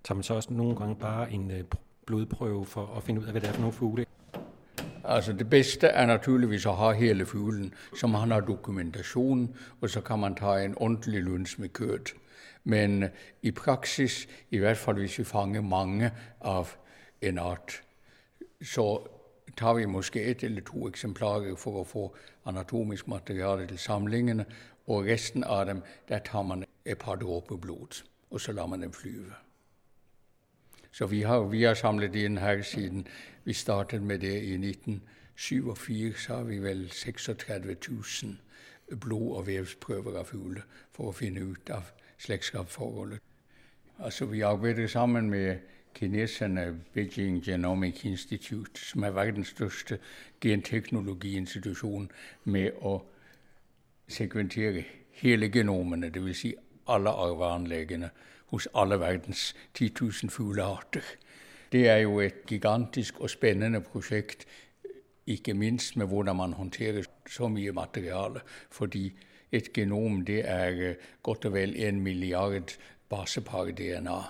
tager 0.04 0.14
man 0.14 0.22
så 0.22 0.34
også 0.34 0.52
noen 0.52 0.76
ganger 0.76 0.94
bare 0.94 1.32
en 1.32 1.50
øh, 1.50 1.64
blodprøve 2.06 2.66
for 2.66 2.96
å 2.96 3.00
finne 3.00 3.20
ut 3.20 3.28
av 3.28 3.32
hva 3.32 3.40
det 3.40 3.48
er 3.48 3.54
for 3.54 3.62
noen 3.62 3.76
fugle? 3.76 4.06
Altså 5.04 5.32
Det 5.32 5.50
beste 5.50 5.86
er 5.86 6.06
naturligvis 6.06 6.66
å 6.66 6.72
ha 6.72 6.92
hele 6.96 7.26
fuglen, 7.26 7.74
så 7.96 8.06
man 8.06 8.30
har 8.30 8.40
dokumentasjon, 8.40 9.48
og 9.80 9.90
så 9.90 10.00
kan 10.00 10.18
man 10.18 10.34
ta 10.34 10.56
en 10.58 10.76
ordentlig 10.76 11.22
lunsj 11.22 11.60
med 11.60 11.72
kød. 11.72 12.14
Men 12.64 13.04
i 13.42 13.50
praksis, 13.50 14.28
i 14.50 14.58
hvert 14.58 14.78
fall 14.80 14.94
hvis 14.94 15.18
vi 15.18 15.24
fanger 15.24 15.60
mange 15.60 16.10
av 16.40 16.72
en 17.20 17.38
art, 17.38 17.82
så 18.62 19.06
tar 19.56 19.74
vi 19.74 19.86
måske 19.86 20.24
et 20.24 20.42
eller 20.42 20.62
to 20.62 20.88
eksemplarer 20.88 21.56
for 21.56 21.82
å 21.82 21.84
få 21.84 22.08
anatomisk 22.48 23.08
materiale 23.08 23.66
til 23.66 23.78
samlingene, 23.78 24.46
og 24.86 25.04
resten 25.04 25.44
av 25.44 25.66
dem 25.66 25.82
der 26.08 26.24
tar 26.24 26.42
man 26.42 26.64
et 26.84 26.98
par 26.98 27.16
dråper 27.16 27.56
blod, 27.56 28.02
og 28.30 28.40
så 28.40 28.52
lar 28.52 28.66
man 28.66 28.80
dem 28.80 28.92
flyve. 28.92 29.43
Så 30.94 31.06
vi 31.06 31.22
har, 31.22 31.44
vi 31.50 31.62
har 31.62 31.74
samlet 31.74 32.14
inn 32.14 32.36
her 32.38 32.62
siden 32.62 33.06
vi 33.44 33.52
startet 33.52 34.02
med 34.02 34.18
det 34.22 34.42
i 34.42 34.54
1947, 34.54 36.14
så 36.16 36.34
har 36.34 36.44
vi 36.44 36.58
vel 36.62 36.90
36 36.90 37.76
000 38.92 38.98
blod- 39.00 39.36
og 39.36 39.46
vevsprøver 39.46 40.18
av 40.18 40.24
fugler 40.24 40.62
for 40.94 41.10
å 41.10 41.16
finne 41.18 41.42
ut 41.42 41.70
av 41.74 41.90
slektskapsforholdet. 42.18 43.18
Altså, 43.98 44.26
vi 44.26 44.40
arbeider 44.40 44.86
sammen 44.86 45.30
med 45.30 45.56
kineserne 45.98 46.80
Beijing 46.92 47.42
Genomic 47.44 48.04
Institute, 48.04 48.80
som 48.80 49.02
er 49.02 49.10
verdens 49.10 49.48
største 49.48 49.98
genteknologiinstitusjon, 50.40 52.06
med 52.44 52.70
å 52.82 53.00
sekventere 54.08 54.84
hele 55.10 55.50
genomene, 55.50 56.10
dvs. 56.14 56.38
Si 56.38 56.54
alle 56.86 57.10
arveanleggene 57.10 58.10
hos 58.54 58.68
alle 58.74 59.00
verdens 59.00 59.54
10 59.74 59.90
000 60.00 60.30
fuglearter. 60.30 61.02
Det 61.72 61.88
er 61.88 62.04
jo 62.04 62.20
et 62.22 62.46
gigantisk 62.46 63.20
og 63.20 63.30
spennende 63.30 63.80
prosjekt, 63.82 64.46
ikke 65.26 65.54
minst 65.54 65.96
med 65.96 66.06
hvordan 66.06 66.36
man 66.36 66.52
håndterer 66.52 67.02
så 67.30 67.48
mye 67.48 67.72
materiale. 67.72 68.40
Fordi 68.70 69.08
et 69.52 69.72
genom 69.72 70.24
det 70.24 70.42
er 70.46 70.94
godt 71.22 71.44
og 71.44 71.54
vel 71.54 71.74
en 71.76 72.00
milliard 72.00 72.76
basepar 73.10 73.72
DNA. 73.74 74.20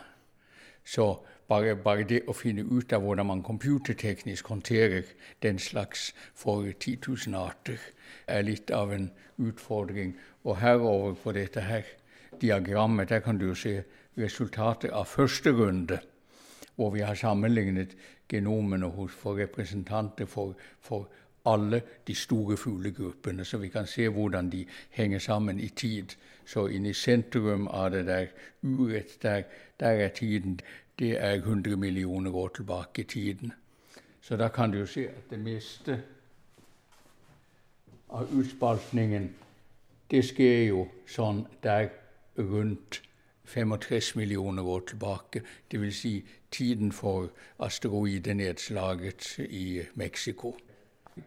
Så 0.84 1.18
bare, 1.48 1.76
bare, 1.76 2.04
det 2.08 2.22
å 2.28 2.32
finne 2.32 2.64
ut 2.64 2.92
av 2.92 3.04
hvordan 3.04 3.26
man 3.26 3.42
computerteknisk 3.42 4.48
håndterer 4.48 5.10
den 5.42 5.58
slags 5.58 6.14
for 6.34 6.70
10 6.72 6.96
000 7.28 7.36
arter, 7.40 7.80
er 8.26 8.46
litt 8.46 8.70
av 8.70 8.92
en 8.92 9.10
utfordring. 9.36 10.16
Og 10.44 10.56
herover 10.60 11.12
på 11.20 11.36
dette 11.36 11.60
her 11.60 11.84
diagrammet 12.40 13.08
der 13.08 13.20
kan 13.20 13.38
du 13.38 13.54
se 13.54 13.82
resultatet 14.18 14.90
av 14.90 15.04
første 15.04 15.50
runde, 15.52 15.98
hvor 16.76 16.90
vi 16.90 17.00
har 17.00 17.14
sammenlignet 17.14 17.96
genomene 18.28 18.86
hos, 18.86 19.12
for 19.12 19.38
representanter 19.38 20.26
for, 20.26 20.54
for 20.80 21.08
alle 21.46 21.82
de 22.06 22.14
store 22.14 22.56
fuglegruppene, 22.56 23.44
så 23.44 23.58
vi 23.58 23.68
kan 23.68 23.86
se 23.86 24.08
hvordan 24.08 24.50
de 24.50 24.64
henger 24.90 25.18
sammen 25.18 25.60
i 25.60 25.68
tid. 25.68 26.16
Så 26.46 26.66
inne 26.66 26.88
i 26.88 26.96
sentrum 26.96 27.68
av 27.68 27.90
det 27.90 28.06
der 28.06 28.26
uret, 28.62 29.18
der, 29.22 29.42
der 29.80 30.00
er 30.04 30.08
tiden 30.08 30.60
det 30.98 31.24
er 31.24 31.34
100 31.34 31.76
millioner 31.76 32.34
år 32.34 32.48
tilbake 32.48 33.02
i 33.02 33.04
tiden. 33.04 33.52
Så 34.20 34.36
da 34.36 34.48
kan 34.48 34.70
du 34.70 34.78
jo 34.78 34.86
se 34.86 35.08
at 35.08 35.30
det 35.30 35.38
meste 35.38 36.02
av 38.10 38.28
utspaltningen, 38.32 39.34
det 40.10 40.22
sker 40.24 40.62
jo 40.68 40.86
sånn 41.06 41.46
der 41.62 41.88
rundt 42.38 43.02
65 43.44 44.16
millioner 44.16 44.62
år 44.62 44.80
tilbake. 44.80 45.42
Vil 45.70 45.94
si 45.94 46.24
tiden 46.50 46.92
for 46.92 47.30
asteroidenedslaget 47.58 49.38
i 49.38 49.82
Mexico. 49.94 50.56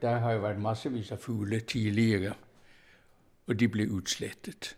Der 0.01 0.19
har 0.19 0.31
jo 0.31 0.39
vært 0.39 0.59
massevis 0.59 1.11
av 1.11 1.17
fugler 1.17 1.59
tidligere, 1.59 2.33
og 3.47 3.59
de 3.59 3.67
ble 3.67 3.87
utslettet. 3.91 4.75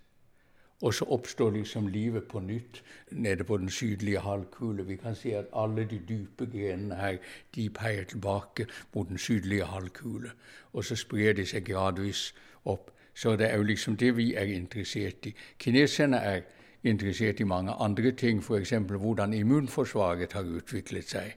Og 0.81 0.93
så 0.93 1.05
oppstår 1.05 1.49
liksom 1.49 1.87
livet 1.87 2.23
på 2.23 2.39
nytt 2.39 2.83
nede 3.11 3.43
på 3.43 3.57
den 3.57 3.69
sydlige 3.69 4.19
halvkule. 4.19 4.85
Vi 4.85 4.95
kan 4.95 5.15
se 5.15 5.33
at 5.35 5.45
alle 5.53 5.85
de 5.85 5.99
dype 6.09 6.45
grenene 6.45 6.95
her 6.95 7.17
de 7.55 7.69
peier 7.69 8.03
tilbake 8.03 8.67
mot 8.95 9.09
den 9.09 9.17
sydlige 9.17 9.65
halvkule. 9.65 10.31
Og 10.73 10.85
så 10.85 10.95
sprer 10.95 11.33
de 11.33 11.45
seg 11.45 11.65
gradvis 11.65 12.33
opp. 12.65 12.91
Så 13.13 13.35
det 13.35 13.51
er 13.51 13.57
jo 13.57 13.63
liksom 13.63 13.97
det 13.97 14.17
vi 14.17 14.33
er 14.33 14.43
interessert 14.43 15.25
i. 15.25 15.35
Kineserne 15.59 16.17
er 16.17 16.41
interessert 16.83 17.39
i 17.39 17.43
mange 17.43 17.71
andre 17.71 18.11
ting, 18.11 18.39
f.eks. 18.43 18.73
hvordan 18.87 19.33
immunforsvaret 19.33 20.33
har 20.33 20.43
utviklet 20.43 21.09
seg. 21.09 21.35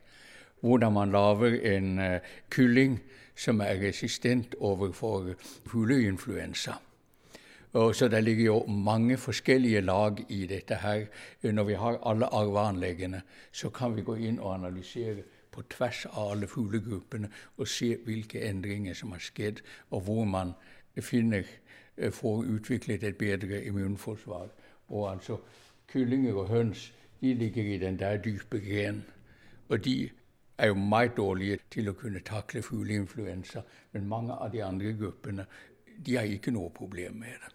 Hvordan 0.60 0.92
man 0.92 1.10
lager 1.10 1.58
en 1.76 1.98
uh, 1.98 2.18
kylling 2.50 3.00
som 3.34 3.60
er 3.60 3.80
resistent 3.82 4.54
overfor 4.60 5.34
fugleinfluensa. 5.66 6.72
Og 7.72 7.94
så 7.94 8.08
det 8.08 8.24
ligger 8.24 8.44
jo 8.44 8.66
mange 8.66 9.16
forskjellige 9.16 9.80
lag 9.80 10.24
i 10.28 10.46
dette 10.46 10.74
her. 10.74 11.06
Når 11.42 11.64
vi 11.64 11.74
har 11.74 11.98
alle 12.06 12.26
arveanleggene, 12.26 13.22
så 13.52 13.70
kan 13.70 13.96
vi 13.96 14.02
gå 14.02 14.14
inn 14.14 14.38
og 14.38 14.54
analysere 14.54 15.22
på 15.52 15.62
tvers 15.70 16.06
av 16.06 16.32
alle 16.32 16.48
fuglegruppene 16.48 17.28
og 17.56 17.68
se 17.68 17.96
hvilke 18.04 18.40
endringer 18.48 18.94
som 18.94 19.12
har 19.12 19.24
skjedd, 19.24 19.60
og 19.90 20.00
hvor 20.00 20.24
man 20.24 20.52
finner, 21.00 21.44
eh, 21.96 22.10
får 22.10 22.44
utviklet 22.44 23.04
et 23.04 23.16
bedre 23.16 23.64
immunforsvar. 23.64 24.48
Og 24.92 25.10
altså 25.12 25.38
kyllinger 25.88 26.34
og 26.44 26.48
høns 26.48 26.90
de 27.22 27.34
ligger 27.34 27.64
i 27.74 27.78
den 27.78 27.98
der 27.98 28.16
dype 28.16 28.60
grenen. 28.60 29.04
Og 29.68 29.84
de 29.84 30.10
er 30.58 30.66
jo 30.66 30.74
meget 30.74 31.16
dårlige 31.16 31.58
til 31.70 31.88
å 31.88 31.92
kunne 31.92 32.20
takle 32.20 32.62
fugleinfluensa. 32.62 33.62
Men 33.92 34.08
mange 34.08 34.34
av 34.34 34.50
de 34.52 34.62
andre 34.64 34.92
gruppene 34.98 35.46
de 36.06 36.16
har 36.16 36.26
ikke 36.28 36.50
noe 36.50 36.70
problem 36.70 37.14
med 37.14 37.38
det. 37.44 37.52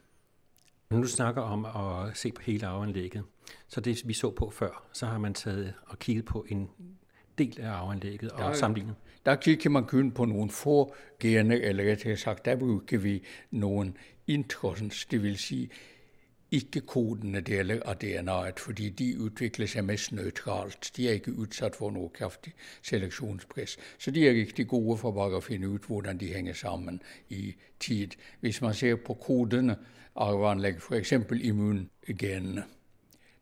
Når 0.89 1.01
du 1.01 1.07
snakker 1.07 1.41
om 1.41 1.65
å 1.65 2.11
se 2.15 2.31
på 2.31 2.41
hele 2.45 2.67
arveanlegget, 2.67 3.23
så 3.67 3.81
det 3.81 3.97
vi 4.05 4.13
så 4.13 4.31
på 4.31 4.49
før, 4.49 4.83
så 4.93 5.05
har 5.05 5.17
man 5.19 5.33
taget 5.33 5.73
og 5.87 5.99
kigget 5.99 6.25
på 6.25 6.45
en 6.49 6.69
del 7.37 7.59
av 7.59 7.73
arveanlegget 7.73 8.31
og 8.31 8.55
sammenlignet. 8.55 8.95
Da 9.25 9.35
kikker 9.35 9.69
man 9.69 9.85
kun 9.85 10.11
på 10.11 10.25
noen 10.25 10.49
få 10.49 10.93
gener, 11.19 11.59
eller 11.59 11.83
rett 11.83 12.19
sagt, 12.19 12.45
der 12.45 12.55
bruker 12.55 12.97
vi 12.97 13.19
noen 13.51 13.97
introns, 14.27 15.05
det 15.05 15.23
vil 15.23 15.37
si 16.49 16.57
ikke-kodende 16.57 17.41
deler 17.41 17.81
av 17.85 17.95
DNA-et, 17.95 18.59
fordi 18.59 18.89
de 18.89 19.17
utvikler 19.19 19.67
seg 19.67 19.83
mest 19.85 20.11
nøytralt. 20.11 20.91
De 20.95 21.07
er 21.09 21.19
ikke 21.19 21.31
utsatt 21.31 21.75
for 21.75 21.91
noe 21.91 22.09
kraftig 22.09 22.53
seleksjonspress. 22.81 23.77
Så 23.99 24.11
de 24.11 24.27
er 24.27 24.33
riktig 24.33 24.67
gode 24.67 24.97
for 24.97 25.11
bare 25.11 25.37
å 25.37 25.43
finne 25.43 25.67
ut 25.67 25.85
hvordan 25.85 26.17
de 26.17 26.33
henger 26.33 26.53
sammen 26.53 27.01
i 27.29 27.55
tid. 27.79 28.15
Hvis 28.39 28.61
man 28.61 28.73
ser 28.73 28.95
på 28.95 29.13
kodene 29.13 29.77
arveanlegg, 30.15 30.79
f.eks. 30.79 31.11
immungenene, 31.11 32.63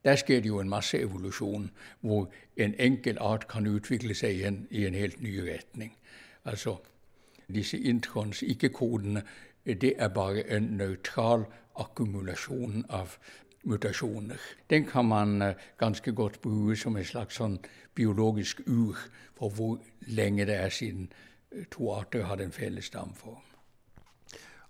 der 0.06 0.16
skjer 0.16 0.42
det 0.42 0.48
jo 0.48 0.60
en 0.60 0.70
masse 0.70 0.98
evolusjon, 0.98 1.72
hvor 2.02 2.30
en 2.58 2.76
enkel 2.80 3.18
art 3.20 3.48
kan 3.48 3.68
utvikle 3.68 4.14
seg 4.14 4.42
i 4.42 4.44
en, 4.46 4.68
i 4.70 4.86
en 4.86 4.94
helt 4.94 5.22
ny 5.22 5.40
retning. 5.46 5.96
Altså, 6.46 6.78
disse 7.54 7.78
introns, 7.78 8.42
ikke-kodene, 8.42 9.24
det 9.66 9.94
er 9.98 10.08
bare 10.08 10.46
en 10.58 10.64
nøytral 10.78 11.46
akkumulasjon 11.76 12.86
av 12.90 13.18
mutasjoner. 13.64 14.38
Den 14.70 14.86
kan 14.86 15.06
man 15.06 15.42
eh, 15.42 15.56
ganske 15.78 16.12
godt 16.12 16.42
bruke 16.42 16.76
som 16.76 16.98
et 16.98 17.08
slags 17.08 17.36
sånn 17.36 17.58
biologisk 17.96 18.62
ur 18.68 18.98
for 19.36 19.50
hvor 19.50 19.80
lenge 20.08 20.46
det 20.46 20.56
er 20.56 20.70
siden 20.70 21.10
eh, 21.51 21.66
to 21.72 21.92
arter 21.94 22.24
har 22.24 22.36
den 22.36 22.51
felles 22.51 22.86
stamform. 22.86 23.42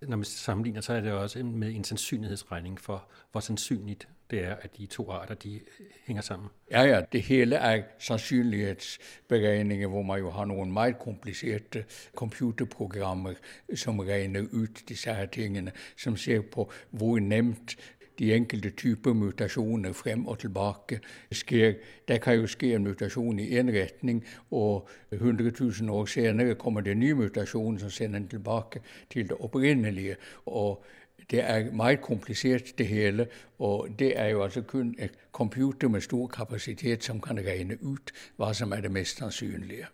Når 0.02 0.18
vi 0.18 0.26
sammenligner, 0.26 0.82
så 0.82 0.94
er 0.94 1.02
det 1.02 1.14
også 1.14 1.44
med 1.44 1.76
en 1.76 1.84
sannsynlighetsregning 1.84 2.80
for 2.80 3.08
hvor 3.32 3.42
sannsynligt 3.42 4.08
det 4.32 4.44
er 4.44 4.56
at 4.56 4.78
de 4.78 4.86
to 4.86 5.12
arter 5.12 5.36
de 5.36 5.60
hænger 6.06 6.22
sammen. 6.22 6.50
Ja, 6.72 6.82
ja. 6.82 7.02
Det 7.12 7.22
hele 7.22 7.56
er 7.56 7.82
sannsynlighetsberegninger 8.00 9.88
hvor 9.88 10.02
man 10.02 10.20
jo 10.20 10.30
har 10.30 10.46
noen 10.46 10.72
meget 10.74 11.00
kompliserte 11.00 11.86
computerprogrammer 12.16 13.34
som 13.76 14.00
regner 14.00 14.48
ut 14.52 14.84
disse 14.90 15.14
her 15.14 15.26
tingene, 15.26 15.72
som 15.98 16.18
ser 16.18 16.42
på 16.42 16.72
hvor 16.90 17.20
nemt 17.20 17.78
de 18.20 18.34
enkelte 18.34 18.70
typer 18.70 19.14
mutasjoner 19.14 19.94
frem 19.94 20.28
og 20.28 20.40
tilbake 20.40 21.00
skjer. 21.32 21.74
Det 22.08 22.22
kan 22.24 22.40
jo 22.40 22.48
skje 22.48 22.76
en 22.76 22.88
mutasjon 22.88 23.40
i 23.40 23.50
én 23.60 23.72
retning, 23.76 24.24
og 24.52 24.88
100 25.12 25.52
000 25.60 25.92
år 25.92 26.06
senere 26.06 26.56
kommer 26.56 26.82
det 26.82 26.92
en 26.96 27.00
ny 27.00 27.12
mutasjon 27.12 27.80
som 27.80 27.90
sender 27.90 28.20
den 28.20 28.28
tilbake 28.28 28.82
til 29.10 29.30
det 29.30 29.38
opprinnelige. 29.40 30.16
Og 30.46 30.86
det 31.32 31.44
er 31.44 31.72
meget 31.72 32.02
komplisert, 32.02 32.78
det 32.78 32.88
hele. 32.88 33.28
Og 33.60 33.88
det 34.00 34.20
er 34.20 34.28
jo 34.28 34.44
altså 34.44 34.62
kun 34.62 34.96
et 35.00 35.12
computer 35.32 35.88
med 35.88 36.02
stor 36.02 36.28
kapasitet 36.28 37.04
som 37.04 37.22
kan 37.22 37.40
regne 37.40 37.78
ut 37.82 38.12
hva 38.38 38.54
som 38.54 38.72
er 38.72 38.82
det 38.82 38.92
mest 38.92 39.18
sannsynlige. 39.18 39.88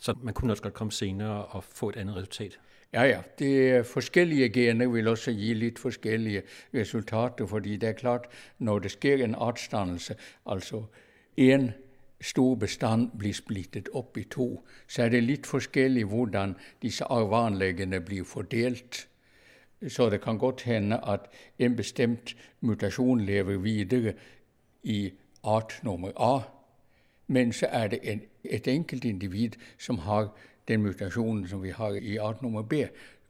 Så 0.00 0.14
man 0.22 0.34
kunne 0.34 0.52
også 0.52 0.62
godt 0.62 0.74
komme 0.74 0.92
senere 0.92 1.44
og 1.44 1.64
få 1.64 1.88
et 1.88 1.96
annet 1.96 2.16
resultat? 2.16 2.58
Ja, 2.92 3.02
ja. 3.02 3.20
De 3.38 3.84
forskjellige 3.84 4.48
gener 4.48 4.88
vil 4.88 5.08
også 5.08 5.32
gi 5.32 5.54
litt 5.54 5.78
forskjellige 5.78 6.42
resultater. 6.74 7.46
fordi 7.46 7.76
det 7.76 7.88
er 7.88 7.92
klart, 7.92 8.26
når 8.58 8.78
det 8.78 8.90
skjer 8.90 9.24
en 9.24 9.34
artsdannelse, 9.34 10.14
altså 10.46 10.84
én 11.40 11.70
stor 12.20 12.54
bestand 12.54 13.10
blir 13.18 13.32
splittet 13.32 13.88
opp 13.92 14.18
i 14.18 14.24
to, 14.24 14.64
så 14.88 15.02
er 15.02 15.08
det 15.08 15.22
litt 15.22 15.46
forskjellig 15.46 16.04
hvordan 16.04 16.54
disse 16.82 17.04
arveanleggene 17.04 18.00
blir 18.00 18.24
fordelt. 18.24 19.08
Så 19.88 20.10
det 20.10 20.20
kan 20.22 20.38
godt 20.38 20.62
hende 20.62 21.00
at 21.06 21.20
en 21.58 21.76
bestemt 21.76 22.36
mutasjon 22.60 23.20
lever 23.20 23.58
videre 23.58 24.12
i 24.82 25.12
art 25.44 25.80
nummer 25.82 26.12
A, 26.16 26.40
men 27.26 27.52
så 27.52 27.66
er 27.66 27.88
det 27.88 27.98
en, 28.02 28.22
et 28.44 28.68
enkelt 28.68 29.04
individ 29.04 29.50
som 29.78 29.98
har 29.98 30.28
den 30.68 30.82
mutasjonen 30.82 31.48
som 31.48 31.62
vi 31.62 31.70
har 31.70 31.90
i 31.90 32.16
art 32.16 32.42
nummer 32.42 32.62
B. 32.62 32.74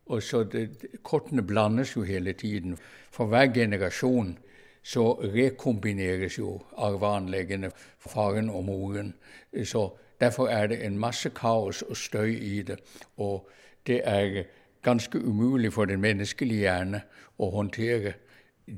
Og 0.07 0.23
så 0.23 0.45
det, 0.45 0.87
Kortene 1.03 1.43
blandes 1.43 1.97
jo 1.97 2.03
hele 2.03 2.33
tiden. 2.33 2.79
For 3.11 3.27
hver 3.27 3.47
generasjon 3.55 4.39
så 4.83 5.13
rekombineres 5.13 6.39
jo 6.39 6.63
arveanleggene, 6.77 7.71
faren 7.99 8.51
og 8.51 8.65
moren. 8.65 9.15
Så 9.65 9.91
Derfor 10.23 10.47
er 10.47 10.67
det 10.67 10.85
en 10.87 10.99
masse 10.99 11.31
kaos 11.35 11.83
og 11.83 11.97
støy 11.97 12.39
i 12.41 12.63
det. 12.63 12.79
Og 13.17 13.49
det 13.87 14.01
er 14.05 14.43
ganske 14.83 15.19
umulig 15.19 15.73
for 15.73 15.85
den 15.85 16.01
menneskelige 16.01 16.61
hjerne 16.61 17.03
å 17.39 17.51
håndtere 17.51 18.15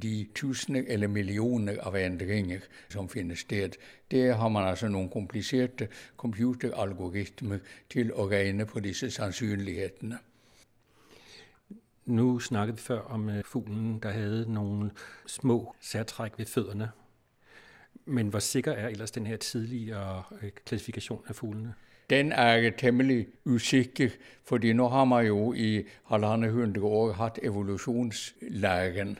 de 0.02 0.26
tusener 0.34 0.84
eller 0.88 1.08
millioner 1.08 1.78
av 1.80 1.96
endringer 1.96 2.60
som 2.88 3.08
finner 3.08 3.34
sted. 3.34 3.76
Det 4.10 4.34
har 4.36 4.48
man 4.48 4.68
altså 4.68 4.88
noen 4.88 5.10
kompliserte 5.10 5.88
computeralgoritmer 6.16 7.58
til 7.90 8.12
å 8.12 8.28
regne 8.30 8.66
på 8.66 8.80
disse 8.80 9.10
sannsynlighetene. 9.10 10.18
Nå 12.06 12.38
snakket 12.40 12.76
vi 12.76 12.82
før 12.82 13.00
om 13.16 13.28
øh, 13.28 13.44
fuglen 13.44 14.00
der 14.02 14.12
hadde 14.12 14.52
noen 14.52 14.90
små 15.26 15.74
særtrekk 15.80 16.38
ved 16.38 16.46
føttene. 16.46 16.90
Men 18.04 18.28
hvor 18.28 18.38
sikker 18.38 18.72
er 18.72 18.88
ellers 18.88 19.10
den 19.10 19.38
tidligere 19.40 20.50
klassifikasjonen 20.66 21.24
av 21.28 21.34
fuglene? 21.34 21.74
Den 22.10 22.32
er 22.32 22.70
temmelig 22.78 23.26
usikker, 23.44 24.10
fordi 24.44 24.72
nå 24.72 24.88
har 24.88 25.04
man 25.04 25.26
jo 25.26 25.52
i 25.52 25.84
halvannet 26.10 26.52
hundre 26.52 26.82
år 26.82 27.12
hatt 27.12 27.38
evolusjonslæren. 27.42 29.18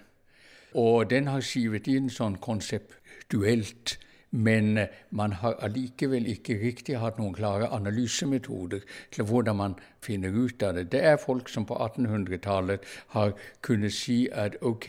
Og 0.74 1.10
den 1.10 1.26
har 1.26 1.40
sivet 1.40 1.86
inn 1.86 2.10
sånn 2.10 2.36
konseptuelt. 2.42 3.98
Men 4.34 4.78
eh, 4.78 4.86
man 5.10 5.32
har 5.32 5.54
allikevel 5.62 6.26
ikke 6.26 6.56
riktig 6.58 6.96
hatt 6.98 7.20
noen 7.20 7.36
klare 7.36 7.68
analysemetoder 7.70 8.82
til 9.14 9.28
hvordan 9.28 9.56
man 9.56 9.76
finner 10.02 10.34
ut 10.34 10.62
av 10.62 10.74
det. 10.74 10.88
Det 10.92 11.04
er 11.06 11.20
folk 11.22 11.48
som 11.48 11.66
på 11.66 11.76
1800-tallet 11.78 12.82
har 13.14 13.36
kunnet 13.62 13.94
si 13.94 14.24
at 14.32 14.58
ok, 14.60 14.88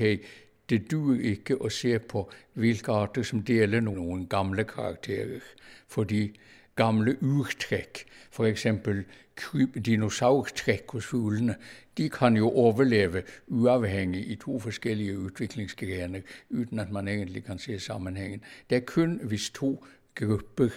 det 0.69 0.79
duer 0.89 1.21
ikke 1.35 1.59
å 1.61 1.69
se 1.69 1.93
på 1.99 2.25
hvilke 2.57 2.97
arter 3.05 3.23
som 3.23 3.43
deler 3.45 3.85
noen 3.85 4.25
gamle 4.29 4.65
karakterer. 4.65 5.45
Fordi 5.87 6.23
gamle 6.75 7.15
urtrekk, 7.21 8.05
f.eks. 8.31 8.67
dinosaurtrekk 9.85 10.91
hos 10.91 11.05
fuglene, 11.05 11.55
de 11.97 12.09
kan 12.09 12.35
jo 12.37 12.49
overleve 12.49 13.23
uavhengig 13.47 14.27
i 14.31 14.35
to 14.35 14.59
forskjellige 14.59 15.17
utviklingsgrener 15.17 16.21
uten 16.49 16.79
at 16.79 16.91
man 16.91 17.07
egentlig 17.07 17.43
kan 17.43 17.59
se 17.59 17.79
sammenhengen. 17.79 18.43
Det 18.69 18.75
er 18.75 18.85
kun 18.87 19.19
hvis 19.23 19.49
to 19.49 19.85
grupper 20.15 20.69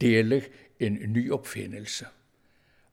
deler 0.00 0.40
en 0.80 0.98
ny 1.06 1.30
oppfinnelse, 1.32 2.06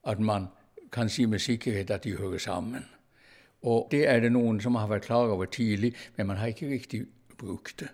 at 0.08 0.20
man 0.20 0.48
kan 0.92 1.10
si 1.10 1.26
med 1.26 1.40
sikkerhet 1.40 1.92
at 1.92 2.04
de 2.04 2.18
hører 2.18 2.38
sammen. 2.38 2.86
Og 3.62 3.88
det 3.92 4.08
er 4.10 4.20
det 4.20 4.32
noen 4.32 4.62
som 4.62 4.76
har 4.76 4.90
vært 4.90 5.06
klar 5.06 5.30
over 5.30 5.46
tidlig, 5.46 5.94
men 6.18 6.28
man 6.28 6.38
har 6.38 6.48
ikke 6.48 6.70
riktig 6.70 7.06
brukt 7.38 7.80
det. 7.80 7.90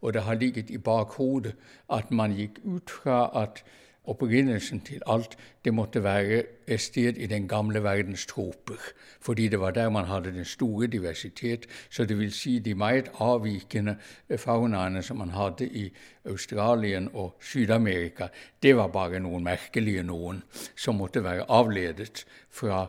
Og 0.00 0.14
det 0.14 0.22
har 0.22 0.34
ligget 0.34 0.70
i 0.70 0.78
bakhodet 0.78 1.54
at 1.92 2.10
man 2.10 2.32
gikk 2.32 2.58
ut 2.64 2.90
fra 2.90 3.30
at 3.42 3.62
opprinnelsen 4.04 4.80
til 4.80 5.02
alt 5.06 5.36
det 5.64 5.74
måtte 5.74 6.02
være 6.02 6.42
et 6.66 6.80
sted 6.80 7.16
i 7.16 7.26
den 7.26 7.48
gamle 7.48 7.82
verdens 7.82 8.26
troper, 8.26 8.78
fordi 9.20 9.48
det 9.48 9.60
var 9.60 9.70
der 9.70 9.90
man 9.90 10.04
hadde 10.04 10.32
den 10.34 10.44
store 10.44 10.86
diversitet. 10.86 11.66
Så 11.90 12.04
det 12.04 12.18
vil 12.18 12.32
si 12.32 12.58
de 12.58 12.74
meget 12.74 13.10
avvikende 13.14 13.96
faunaene 14.36 15.02
som 15.02 15.16
man 15.16 15.30
hadde 15.30 15.68
i 15.68 15.92
Australien 16.24 17.10
og 17.12 17.36
Syd-Amerika, 17.40 18.26
det 18.62 18.76
var 18.76 18.88
bare 18.88 19.20
noen 19.20 19.44
merkelige 19.44 20.02
noen 20.02 20.42
som 20.76 20.98
måtte 20.98 21.24
være 21.24 21.46
avledet 21.48 22.26
fra 22.50 22.86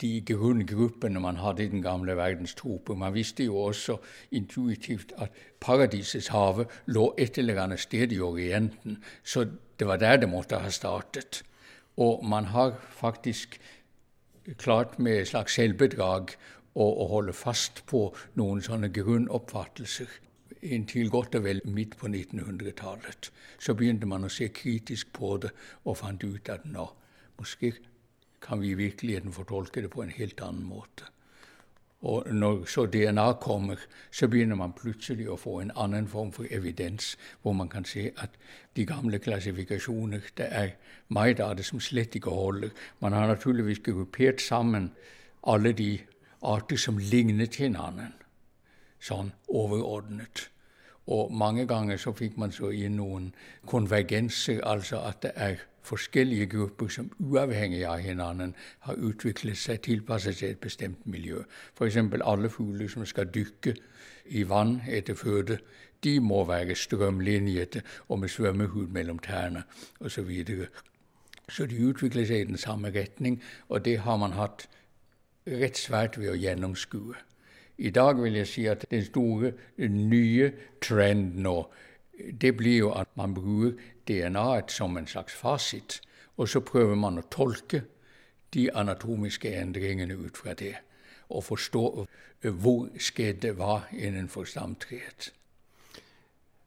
de 0.00 0.20
grunngruppene 0.20 1.20
man 1.20 1.36
hadde 1.36 1.64
i 1.64 1.68
den 1.68 1.82
gamle 1.82 2.16
verdens 2.16 2.54
troper. 2.54 2.94
Man 2.94 3.14
visste 3.14 3.44
jo 3.44 3.56
også 3.56 3.96
intuitivt 4.30 5.12
at 5.16 5.30
paradisets 5.60 6.28
hav 6.28 6.64
lå 6.86 7.14
et 7.18 7.38
eller 7.38 7.62
annet 7.62 7.80
sted 7.80 8.12
i 8.12 8.20
Orienten, 8.20 8.98
så 9.24 9.46
det 9.78 9.86
var 9.86 10.00
der 10.02 10.16
det 10.16 10.28
måtte 10.30 10.58
ha 10.58 10.70
startet. 10.70 11.42
Og 11.96 12.24
man 12.24 12.50
har 12.54 12.76
faktisk 12.90 13.58
klart 14.58 14.98
med 14.98 15.22
et 15.22 15.28
slags 15.32 15.58
selvbedrag 15.58 16.32
å, 16.74 16.86
å 16.86 17.08
holde 17.10 17.34
fast 17.34 17.84
på 17.90 18.08
noen 18.38 18.62
sånne 18.62 18.90
grunnoppfattelser. 18.94 20.08
Inntil 20.62 21.10
godt 21.10 21.36
og 21.38 21.44
vel 21.44 21.60
midt 21.66 21.96
på 21.98 22.08
1900-tallet 22.10 23.30
så 23.62 23.74
begynte 23.78 24.08
man 24.10 24.26
å 24.26 24.32
se 24.32 24.48
kritisk 24.54 25.12
på 25.14 25.36
det 25.42 25.52
og 25.84 26.00
fant 26.00 26.24
ut 26.24 26.50
at 26.50 26.66
nå, 26.66 26.86
måske 27.38 27.74
kan 28.42 28.62
vi 28.62 28.72
i 28.72 28.78
virkeligheten 28.78 29.34
fortolke 29.34 29.82
det 29.82 29.90
på 29.92 30.02
en 30.02 30.14
helt 30.14 30.40
annen 30.42 30.66
måte. 30.66 31.06
Og 32.00 32.34
når 32.34 32.64
så 32.64 32.86
DNA 32.86 33.32
kommer, 33.32 33.76
så 34.10 34.28
begynner 34.28 34.56
man 34.56 34.72
plutselig 34.72 35.26
å 35.28 35.36
få 35.36 35.56
en 35.60 35.72
annen 35.74 36.06
form 36.08 36.30
for 36.32 36.46
evidens, 36.50 37.16
hvor 37.42 37.52
man 37.52 37.68
kan 37.68 37.84
se 37.84 38.10
at 38.16 38.36
de 38.76 38.86
gamle 38.86 39.18
klassifikasjoner 39.18 40.30
det 40.38 40.46
er 40.50 40.68
meget 41.08 41.40
av 41.40 41.56
det 41.56 41.66
som 41.66 41.80
slett 41.80 42.14
ikke 42.14 42.30
holder. 42.30 42.70
Man 43.00 43.12
har 43.12 43.26
naturligvis 43.26 43.82
gruppert 43.82 44.40
sammen 44.40 44.92
alle 45.42 45.72
de 45.72 45.98
arter 46.42 46.76
som 46.76 46.98
lignet 46.98 47.58
hverandre, 47.58 48.12
sånn 49.00 49.32
overordnet. 49.48 50.48
Og 51.08 51.32
mange 51.32 51.64
ganger 51.66 51.96
så 51.96 52.12
fikk 52.12 52.36
man 52.36 52.52
så 52.52 52.68
inn 52.74 52.98
noen 53.00 53.30
konvergenser, 53.66 54.60
altså 54.64 55.00
at 55.08 55.22
det 55.24 55.32
er 55.36 55.62
forskjellige 55.88 56.46
grupper 56.52 56.90
som 56.92 57.08
uavhengig 57.18 57.84
av 57.88 58.02
hverandre 58.04 58.50
har 58.84 58.98
utviklet 59.08 59.56
seg, 59.56 59.80
tilpasset 59.86 60.36
seg 60.36 60.52
et 60.52 60.60
bestemt 60.60 61.06
miljø. 61.08 61.40
F.eks. 61.78 61.96
alle 62.20 62.50
fugler 62.52 62.92
som 62.92 63.06
skal 63.08 63.30
dykke 63.32 63.74
i 64.36 64.44
vann 64.48 64.80
etter 64.84 65.16
føde, 65.16 65.58
de 66.04 66.18
må 66.20 66.44
være 66.46 66.76
strømlinjete 66.78 67.82
og 68.08 68.20
med 68.22 68.28
svømmehud 68.28 68.92
mellom 68.94 69.18
tærne 69.18 69.64
osv. 70.00 70.28
Så, 70.44 70.68
så 71.48 71.66
de 71.66 71.80
utvikler 71.88 72.28
seg 72.28 72.44
i 72.44 72.50
den 72.52 72.60
samme 72.60 72.92
retning, 72.94 73.40
og 73.68 73.84
det 73.84 73.98
har 74.04 74.20
man 74.20 74.36
hatt 74.36 74.68
rett 75.48 75.80
svært 75.80 76.20
ved 76.20 76.34
å 76.34 76.38
gjennomskue. 76.38 77.16
I 77.78 77.90
dag 77.90 78.22
vil 78.22 78.34
jeg 78.34 78.46
si 78.46 78.66
at 78.66 78.86
den 78.90 79.04
store 79.04 79.52
nye 79.78 80.52
trenden 80.82 81.42
nå, 81.42 81.68
det 82.40 82.56
blir 82.56 82.78
jo 82.78 82.90
at 82.90 83.08
man 83.16 83.34
bruker 83.34 83.78
DNA-et 84.08 84.72
som 84.72 84.96
en 84.96 85.06
slags 85.06 85.34
fasit, 85.34 86.00
og 86.36 86.48
så 86.48 86.60
prøver 86.60 86.94
man 86.94 87.18
å 87.18 87.26
tolke 87.30 87.82
de 88.54 88.68
anatomiske 88.74 89.52
endringene 89.60 90.16
ut 90.16 90.36
fra 90.36 90.54
det, 90.54 90.74
og 91.28 91.44
forstå 91.44 91.84
hvor 92.42 92.88
skjedde 92.98 93.52
hva 93.58 93.82
innenfor 93.92 94.44
stamtreet. 94.44 95.32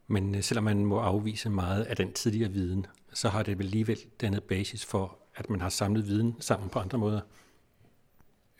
Men 0.07 0.33
selv 0.33 0.43
selvom 0.43 0.63
man 0.63 0.85
må 0.85 0.99
avvise 0.99 1.49
mye 1.49 1.85
av 1.89 1.95
den 1.97 2.13
tidligere 2.13 2.51
viden, 2.51 2.85
så 3.13 3.29
har 3.29 3.43
det 3.43 3.57
vel 3.59 3.67
alligevel 3.67 4.05
dannet 4.21 4.43
basis 4.43 4.85
for, 4.85 5.17
at 5.35 5.49
man 5.49 5.61
har 5.61 5.69
samlet 5.69 6.07
viden 6.07 6.35
sammen 6.39 6.69
på 6.69 6.79
andre 6.79 6.97
måder? 6.97 7.21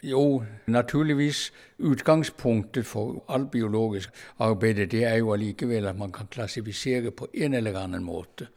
Jo, 0.03 0.43
naturligvis. 0.65 1.51
Utgangspunktet 1.79 2.85
for 2.85 3.23
alt 3.29 3.51
biologisk 3.51 4.09
arbeid 4.39 4.87
det 4.89 5.03
er 5.05 5.19
jo 5.21 5.33
allikevel 5.33 5.85
at 5.85 5.97
man 5.97 6.11
kan 6.11 6.27
klassifisere 6.27 7.11
på 7.11 7.27
en 7.33 7.53
eller 7.53 7.77
annen 7.77 8.03
måte. 8.03 8.47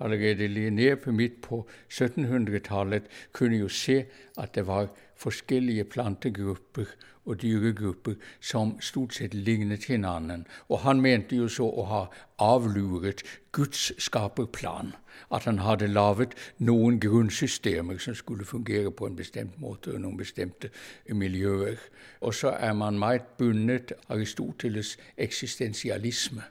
Allerede 0.00 0.48
Linné 0.48 0.96
midt 1.12 1.40
på 1.42 1.66
1700-tallet 1.88 3.02
kunne 3.32 3.56
jo 3.56 3.68
se 3.68 4.04
at 4.38 4.54
det 4.54 4.66
var 4.66 4.88
forskjellige 5.16 5.84
plantegrupper 5.84 6.88
og 7.24 7.42
dyregrupper 7.42 8.14
som 8.40 8.74
stort 8.80 9.14
sett 9.14 9.34
lignet 9.34 9.86
hverandre. 9.88 10.44
Og 10.68 10.78
han 10.84 11.00
mente 11.00 11.36
jo 11.36 11.48
så 11.48 11.66
å 11.68 11.86
ha 11.88 12.02
avluret 12.42 13.22
Guds 13.52 13.92
skaperplan. 14.02 14.94
At 15.30 15.44
han 15.44 15.58
hadde 15.62 15.86
laget 15.86 16.34
noen 16.58 16.98
grunnsystemer 17.00 17.98
som 18.02 18.14
skulle 18.18 18.44
fungere 18.44 18.90
på 18.90 19.06
en 19.06 19.16
bestemt 19.16 19.60
måte 19.62 19.94
og 19.94 20.02
noen 20.02 20.18
bestemte 20.18 20.70
miljøer. 21.08 21.78
Og 22.20 22.34
så 22.34 22.56
er 22.58 22.72
man 22.72 22.98
meget 22.98 23.36
bundet 23.38 23.92
Aristoteles' 24.08 24.96
eksistensialisme. 25.16 26.42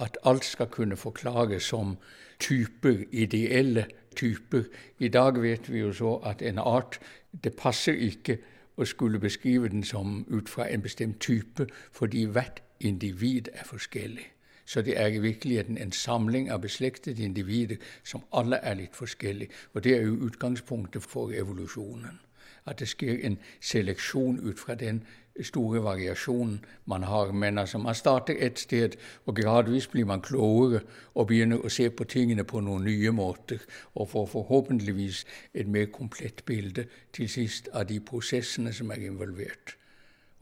At 0.00 0.18
alt 0.24 0.44
skal 0.44 0.66
kunne 0.66 0.96
forklares 0.96 1.62
som 1.70 1.96
typer, 2.40 3.04
ideelle 3.12 3.86
typer. 4.16 4.64
I 4.98 5.08
dag 5.08 5.42
vet 5.42 5.72
vi 5.72 5.78
jo 5.78 5.92
så 5.92 6.16
at 6.26 6.42
en 6.42 6.58
art 6.58 6.98
det 7.44 7.56
passer 7.58 7.94
ikke 7.94 8.38
å 8.76 8.84
skulle 8.84 9.18
beskrive 9.18 9.68
den 9.68 9.84
som 9.84 10.24
ut 10.28 10.48
fra 10.48 10.68
en 10.70 10.82
bestemt 10.82 11.20
type, 11.20 11.66
fordi 11.92 12.24
hvert 12.24 12.62
individ 12.80 13.48
er 13.52 13.64
forskjellig. 13.64 14.30
Så 14.66 14.82
det 14.82 15.00
er 15.00 15.06
i 15.06 15.18
virkeligheten 15.18 15.78
en 15.78 15.92
samling 15.92 16.50
av 16.50 16.60
beslektede 16.60 17.22
individer 17.22 17.76
som 18.04 18.24
alle 18.32 18.56
er 18.56 18.74
litt 18.74 18.96
forskjellige. 18.96 19.50
Og 19.74 19.84
det 19.84 19.96
er 19.96 20.02
jo 20.02 20.24
utgangspunktet 20.26 21.02
for 21.02 21.32
evolusjonen. 21.32 22.20
At 22.66 22.78
det 22.80 22.88
skjer 22.88 23.20
en 23.26 23.38
seleksjon 23.60 24.40
ut 24.40 24.58
fra 24.58 24.74
den 24.74 25.02
store 25.42 25.82
variasjonen 25.82 26.64
man 26.86 27.02
har. 27.02 27.32
Men 27.32 27.58
altså, 27.58 27.78
man 27.78 27.94
starter 27.94 28.36
et 28.38 28.58
sted, 28.58 28.96
og 29.26 29.36
gradvis 29.36 29.86
blir 29.86 30.04
man 30.04 30.22
klokere 30.22 30.80
og 31.14 31.28
begynner 31.28 31.60
å 31.64 31.68
se 31.68 31.90
på 31.90 32.04
tingene 32.04 32.44
på 32.44 32.60
noen 32.60 32.84
nye 32.84 33.12
måter, 33.12 33.60
og 33.94 34.08
får 34.08 34.26
forhåpentligvis 34.26 35.24
et 35.54 35.68
mer 35.68 35.86
komplett 35.92 36.44
bilde 36.46 36.86
til 37.12 37.28
sist 37.28 37.68
av 37.72 37.88
de 37.88 38.00
prosessene 38.00 38.72
som 38.72 38.90
er 38.90 39.08
involvert. 39.10 39.76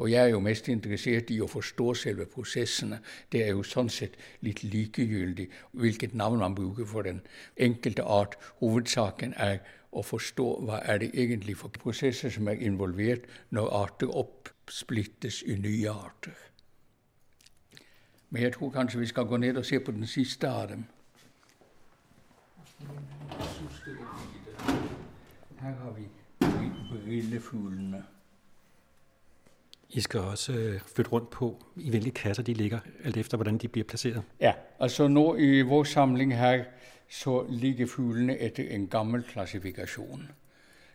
Og 0.03 0.11
jeg 0.11 0.25
er 0.25 0.33
jo 0.33 0.41
mest 0.43 0.67
interessert 0.73 1.29
i 1.31 1.37
å 1.45 1.47
forstå 1.47 1.93
selve 1.95 2.25
prosessene. 2.27 2.99
Det 3.31 3.45
er 3.45 3.53
jo 3.53 3.63
sånn 3.63 3.91
sett 3.93 4.17
litt 4.43 4.65
likegyldig 4.65 5.47
hvilket 5.79 6.17
navn 6.19 6.41
man 6.43 6.57
bruker 6.59 6.89
for 6.89 7.07
den 7.07 7.21
enkelte 7.55 8.03
art. 8.03 8.35
Hovedsaken 8.59 9.37
er 9.37 9.61
å 9.93 10.03
forstå 10.03 10.47
hva 10.67 10.81
er 10.89 11.03
det 11.03 11.11
egentlig 11.15 11.57
for 11.61 11.69
prosesser 11.69 12.33
som 12.33 12.49
er 12.49 12.63
involvert 12.65 13.29
når 13.51 13.69
arter 13.83 14.15
oppsplittes 14.23 15.43
i 15.47 15.59
nye 15.61 15.91
arter. 15.91 16.39
Men 18.31 18.43
jeg 18.43 18.53
tror 18.53 18.71
kanskje 18.73 19.01
vi 19.01 19.07
skal 19.07 19.29
gå 19.29 19.37
ned 19.37 19.57
og 19.61 19.67
se 19.69 19.81
på 19.81 19.93
den 19.93 20.07
siste 20.07 20.49
av 20.49 20.69
dem. 20.69 20.85
Her 25.61 25.75
har 25.83 25.93
vi 25.93 26.09
brillefuglene. 26.91 28.03
I 29.93 30.01
skal 30.01 30.21
også 30.21 30.53
øh, 30.53 30.81
flytte 30.81 31.11
rundt 31.11 31.31
på, 31.31 31.59
i 31.77 31.91
hvilke 31.91 32.11
kasser 32.11 32.43
de 32.43 32.55
ligger, 32.55 32.79
alt 33.05 33.17
efter 33.17 33.37
hvordan 33.37 33.59
de 33.59 33.69
blir 33.69 33.85
placeret. 33.85 34.23
Ja, 34.41 34.53
altså 34.81 35.09
nå 35.09 35.37
i 35.37 35.61
vår 35.61 35.85
samling 35.85 36.37
her 36.37 36.65
så 37.13 37.43
ligger 37.49 37.87
fuglene 37.87 38.39
etter 38.41 38.71
en 38.73 38.87
gammel 38.89 39.23
klassifikasjon. 39.23 40.31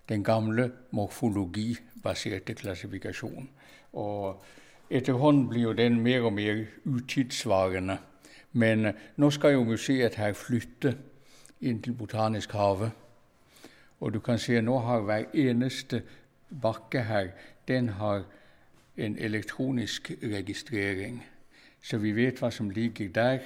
Den 0.10 0.24
gamle 0.24 0.72
morfologibaserte 0.92 2.54
klassifikasjonen. 2.54 3.50
Og 3.94 4.44
etterhånd 4.90 5.48
blir 5.50 5.62
jo 5.62 5.74
den 5.78 6.00
mer 6.02 6.26
og 6.26 6.34
mer 6.34 6.64
utidssvarende. 6.86 7.98
Men 8.52 8.94
nå 9.16 9.30
skal 9.30 9.54
jo 9.54 9.68
museet 9.68 10.16
her 10.18 10.34
flytte 10.34 10.96
inn 11.62 11.82
til 11.82 11.94
Botanisk 11.94 12.52
hage. 12.58 12.90
Og 14.00 14.14
du 14.14 14.20
kan 14.20 14.40
se 14.40 14.62
nå 14.62 14.80
har 14.80 15.06
hver 15.06 15.30
eneste 15.34 16.02
bakke 16.62 17.04
her 17.04 17.30
den 17.68 17.90
har 17.90 18.24
en 18.98 19.18
elektronisk 19.18 20.12
registrering, 20.24 21.26
så 21.82 21.98
vi 21.98 22.12
vet 22.16 22.40
hva 22.40 22.50
som 22.52 22.70
ligger 22.70 23.10
der. 23.14 23.40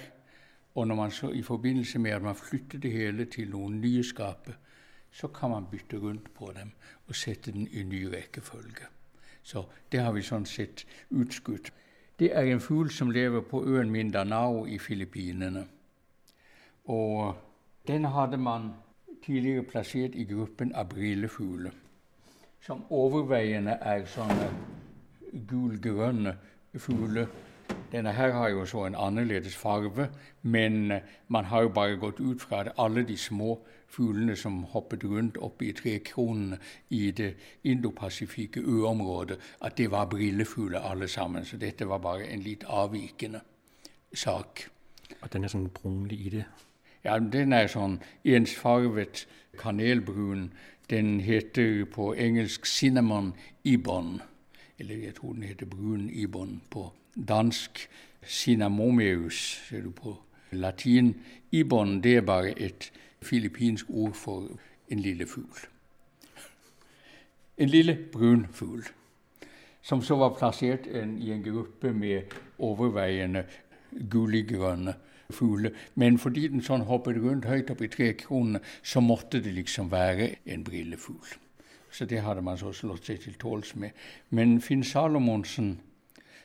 Og 0.76 0.88
når 0.88 0.96
man 0.96 1.12
så 1.12 1.30
i 1.30 1.42
forbindelse 1.42 2.00
med 2.00 2.12
at 2.12 2.22
man 2.22 2.36
flytter 2.36 2.80
det 2.80 2.92
hele 2.92 3.26
til 3.26 3.50
noen 3.50 3.82
nye 3.82 4.04
skaper, 4.04 4.54
så 5.12 5.28
kan 5.28 5.50
man 5.50 5.68
bytte 5.72 5.98
rundt 5.98 6.34
på 6.34 6.52
dem 6.56 6.72
og 7.08 7.16
sette 7.16 7.52
den 7.52 7.68
i 7.68 7.84
ny 7.84 8.04
rekkefølge. 8.04 8.88
Så 9.44 9.66
det 9.92 10.00
har 10.00 10.14
vi 10.14 10.24
sånn 10.24 10.46
sett 10.46 10.86
utskutt. 11.10 11.72
Det 12.20 12.32
er 12.38 12.48
en 12.52 12.62
fugl 12.62 12.92
som 12.94 13.12
lever 13.12 13.42
på 13.42 13.64
øen 13.66 13.92
Mindanao 13.92 14.66
i 14.66 14.78
Filippinene. 14.80 15.66
Og 16.86 17.36
den 17.88 18.06
hadde 18.06 18.38
man 18.38 18.72
tidligere 19.26 19.64
plassert 19.64 20.16
i 20.16 20.26
gruppen 20.30 20.74
av 20.76 20.90
brillefugler, 20.90 21.74
som 22.62 22.86
overveiende 22.90 23.78
er 23.82 24.06
sånne 24.06 24.50
gulgrønne 25.50 26.36
fugler. 26.78 27.28
Denne 27.92 28.12
her 28.12 28.32
har 28.32 28.50
jo 28.50 28.66
så 28.66 28.86
en 28.86 28.96
annerledes 28.96 29.56
farve, 29.56 30.10
men 30.42 30.94
man 31.28 31.46
har 31.46 31.62
jo 31.62 31.70
bare 31.70 31.98
gått 31.98 32.20
ut 32.20 32.42
fra 32.42 32.62
at 32.62 32.72
alle 32.78 33.04
de 33.04 33.18
små 33.18 33.60
fuglene 33.88 34.36
som 34.36 34.64
hoppet 34.64 35.04
rundt 35.04 35.38
oppe 35.38 35.66
i 35.66 35.74
trekronene 35.76 36.58
i 36.90 37.12
det 37.12 37.34
indopasifikke 37.64 38.62
øområdet, 38.62 39.40
at 39.62 39.78
det 39.78 39.92
var 39.92 40.06
brillefugler 40.06 40.80
alle 40.80 41.08
sammen. 41.08 41.46
Så 41.46 41.58
dette 41.58 41.88
var 41.88 41.98
bare 41.98 42.28
en 42.28 42.40
litt 42.40 42.64
avvikende 42.68 43.42
sak. 44.14 44.70
Og 45.22 45.34
den 45.34 45.44
er 45.44 45.52
sånn 45.52 45.70
brunlig 45.76 46.20
i 46.26 46.36
det? 46.38 46.46
Ja, 47.04 47.20
den 47.20 47.54
er 47.54 47.68
sånn 47.68 48.00
ensfarvet 48.24 49.26
kanelbrun. 49.60 50.52
Den 50.90 51.20
heter 51.20 51.86
på 51.86 52.14
engelsk 52.16 52.66
cinnamon 52.66 53.34
ibon. 53.64 54.22
Eller 54.82 54.98
jeg 54.98 55.16
tror 55.16 55.34
den 55.34 55.44
heter 55.44 55.66
brun 55.70 56.10
ibon 56.10 56.62
på 56.70 56.88
dansk. 57.28 57.90
Cinnamomeus, 58.26 59.62
ser 59.70 59.82
du 59.82 59.92
på 59.92 60.16
latin. 60.52 61.16
Ibon 61.52 62.00
det 62.02 62.16
er 62.18 62.22
bare 62.22 62.60
et 62.60 62.92
filippinsk 63.22 63.86
ord 63.90 64.14
for 64.14 64.48
en 64.90 65.00
lille 65.00 65.28
fugl. 65.28 65.60
En 67.58 67.70
lille 67.70 67.98
brun 68.12 68.48
fugl, 68.52 68.84
som 69.82 70.02
så 70.02 70.18
var 70.18 70.34
plassert 70.40 70.88
en, 70.88 71.18
i 71.18 71.32
en 71.32 71.44
gruppe 71.44 71.94
med 71.94 72.34
overveiende 72.58 73.46
gulliggrønne 74.10 74.94
fugler. 75.30 75.78
Men 75.96 76.18
fordi 76.18 76.48
den 76.48 76.66
sånn 76.66 76.88
hoppet 76.90 77.22
rundt 77.22 77.46
høyt 77.46 77.70
opp 77.70 77.86
i 77.86 77.92
trekronene, 77.92 78.64
så 78.82 79.00
måtte 79.00 79.44
det 79.46 79.54
liksom 79.54 79.92
være 79.94 80.36
en 80.46 80.66
brillefugl. 80.66 81.38
Så 81.92 82.06
det 82.06 82.22
hadde 82.22 82.42
man 82.42 82.58
så 82.58 82.74
slått 82.74 83.06
seg 83.06 83.20
til 83.20 83.34
tåls 83.40 83.76
med. 83.76 83.90
Men 84.30 84.62
Finn 84.62 84.84
Salomonsen, 84.84 85.82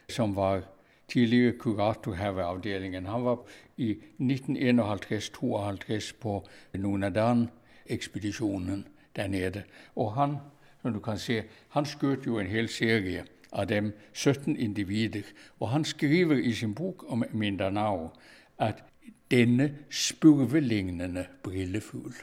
som 0.09 0.37
var 0.37 0.63
tidligere 1.09 1.59
kurator 1.59 2.15
her 2.15 2.31
ved 2.31 2.45
avdelingen, 2.45 3.07
han 3.07 3.25
var 3.25 3.39
i 3.77 3.99
1951-52 4.21 6.15
på 6.21 6.47
Nunadan-ekspedisjonen 6.75 8.87
der 9.17 9.27
nede. 9.27 9.63
Og 9.97 10.15
han, 10.15 10.37
som 10.83 10.93
du 10.93 11.01
kan 11.01 11.19
se, 11.19 11.43
han 11.69 11.87
skjøt 11.87 12.27
jo 12.27 12.39
en 12.39 12.47
hel 12.47 12.69
serie 12.69 13.25
av 13.53 13.69
dem, 13.71 13.93
17 14.13 14.57
individer. 14.57 15.23
Og 15.61 15.69
han 15.69 15.85
skriver 15.85 16.37
i 16.37 16.53
sin 16.53 16.75
bok 16.75 17.05
om 17.09 17.25
Mindanao 17.33 18.11
at 18.59 18.85
denne 19.31 19.75
spurvelignende 19.91 21.27
brillefugl 21.43 22.15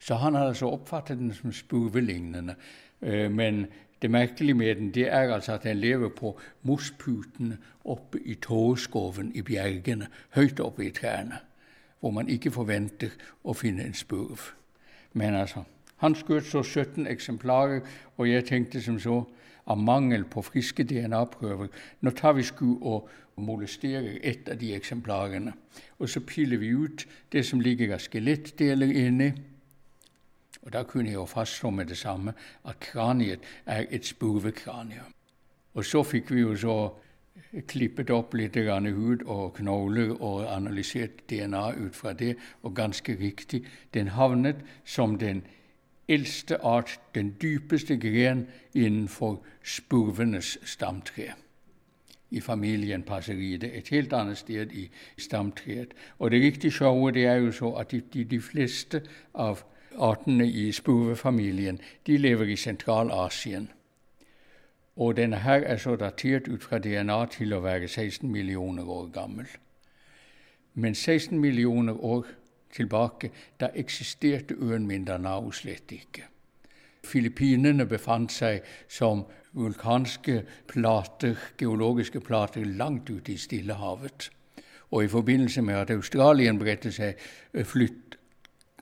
Så 0.00 0.16
han 0.16 0.34
hadde 0.34 0.54
altså 0.54 0.70
oppfattet 0.72 1.18
den 1.18 1.34
som 1.34 1.52
spurvelignende. 1.52 2.54
Øh, 3.02 3.30
men 3.30 3.66
det 4.02 4.10
merkelige 4.10 4.54
med 4.54 4.74
den 4.74 4.94
det 4.94 5.08
er 5.12 5.34
altså 5.34 5.52
at 5.52 5.62
den 5.62 5.76
lever 5.76 6.08
på 6.08 6.38
mosputene 6.62 7.58
oppe 7.84 8.20
i 8.20 8.34
tåreskoven 8.34 9.32
i 9.34 9.42
bjergene, 9.42 10.06
høyt 10.30 10.60
oppe 10.60 10.86
i 10.86 10.90
trærne, 10.90 11.38
hvor 12.00 12.10
man 12.10 12.28
ikke 12.28 12.50
forventer 12.50 13.12
å 13.44 13.52
finne 13.52 13.84
en 13.84 13.94
spurv. 13.94 14.40
Men 15.12 15.34
altså, 15.34 15.64
han 15.96 16.14
skjøt 16.14 16.48
så 16.48 16.62
17 16.62 17.06
eksemplarer, 17.06 17.80
og 18.16 18.28
jeg 18.28 18.46
tenkte 18.48 18.80
som 18.82 18.98
så 19.00 19.24
av 19.66 19.78
mangel 19.78 20.24
på 20.24 20.42
friske 20.42 20.84
DNA-prøver. 20.84 21.68
Nå 22.00 22.12
tar 22.16 22.32
vi 22.38 22.46
sku 22.46 22.78
og 22.80 23.10
molesterer 23.36 24.18
ett 24.22 24.48
av 24.48 24.58
de 24.60 24.72
eksemplarene. 24.74 25.52
Og 25.98 26.08
så 26.08 26.22
piler 26.24 26.60
vi 26.60 26.72
ut 26.72 27.06
det 27.32 27.44
som 27.46 27.60
ligger 27.60 27.94
av 27.94 28.04
skjelettdeler 28.04 28.92
inni. 29.04 29.30
Og 30.62 30.72
da 30.72 30.82
kunne 30.82 31.08
jeg 31.08 31.14
jo 31.14 31.24
fastslå 31.24 31.70
med 31.70 31.86
det 31.86 31.98
samme 31.98 32.34
at 32.64 32.80
kraniet 32.80 33.40
er 33.66 33.86
et 33.90 34.06
spurvekranium. 34.06 35.14
Og 35.74 35.84
så 35.84 36.02
fikk 36.02 36.34
vi 36.34 36.40
jo 36.40 36.56
så 36.56 36.74
klippet 37.66 38.10
opp 38.10 38.34
litt 38.34 38.56
hud 38.56 39.22
og 39.26 39.54
knogler 39.54 40.10
og 40.20 40.46
analysert 40.56 41.22
DNA 41.30 41.72
ut 41.86 41.96
fra 41.96 42.12
det, 42.12 42.36
og 42.62 42.74
ganske 42.74 43.16
riktig, 43.20 43.64
den 43.94 44.08
havnet 44.08 44.56
som 44.84 45.18
den 45.18 45.42
eldste 46.08 46.58
art, 46.64 47.00
den 47.14 47.36
dypeste 47.42 47.96
gren 47.96 48.46
innenfor 48.74 49.40
spurvenes 49.62 50.58
stamtre. 50.64 51.34
I 52.30 52.40
familien 52.40 53.02
Passeride, 53.02 53.72
et 53.72 53.88
helt 53.88 54.12
annet 54.12 54.38
sted 54.38 54.72
i 54.72 54.90
stamtreet. 55.18 55.94
Og 56.18 56.30
det 56.30 56.42
riktig 56.42 56.72
sjove 56.72 57.10
det 57.12 57.26
er 57.26 57.34
jo 57.34 57.52
så 57.52 57.72
at 57.74 57.90
de, 57.90 58.24
de 58.24 58.40
fleste 58.40 59.02
av 59.34 59.64
artene 59.98 60.46
i 60.46 60.72
spurvefamilien 60.72 61.80
de 62.06 62.16
lever 62.16 62.52
i 62.52 62.56
Sentral-Asien. 62.56 63.70
Og 64.96 65.16
denne 65.16 65.36
her 65.36 65.62
er 65.64 65.76
så 65.76 65.96
datert 65.96 66.48
ut 66.48 66.62
fra 66.62 66.78
DNA 66.78 67.26
til 67.32 67.54
å 67.54 67.62
være 67.64 67.88
16 67.88 68.30
millioner 68.30 68.88
år 68.88 69.08
gammel. 69.14 69.46
Men 70.74 70.94
16 70.94 71.38
millioner 71.40 72.04
år 72.04 72.26
tilbake, 72.72 73.30
da 73.60 73.70
eksisterte 73.74 74.54
øen 74.54 74.86
Mindanao 74.86 75.50
slett 75.50 75.92
ikke. 75.92 76.26
Filippinene 77.04 77.86
befant 77.86 78.32
seg 78.32 78.60
som 78.88 79.24
vulkanske 79.52 80.42
plater, 80.68 81.38
geologiske 81.58 82.20
plater 82.20 82.64
langt 82.64 83.10
ute 83.10 83.32
i 83.32 83.36
Stillehavet. 83.36 84.30
Og 84.90 85.04
i 85.04 85.08
forbindelse 85.08 85.62
med 85.62 85.74
at 85.74 85.90
Australien 85.90 86.58
bredte 86.58 86.92
seg 86.92 87.14
eh, 87.54 87.64
flytt, 87.64 88.19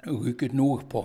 rykket 0.06 0.54
nordpå, 0.54 1.04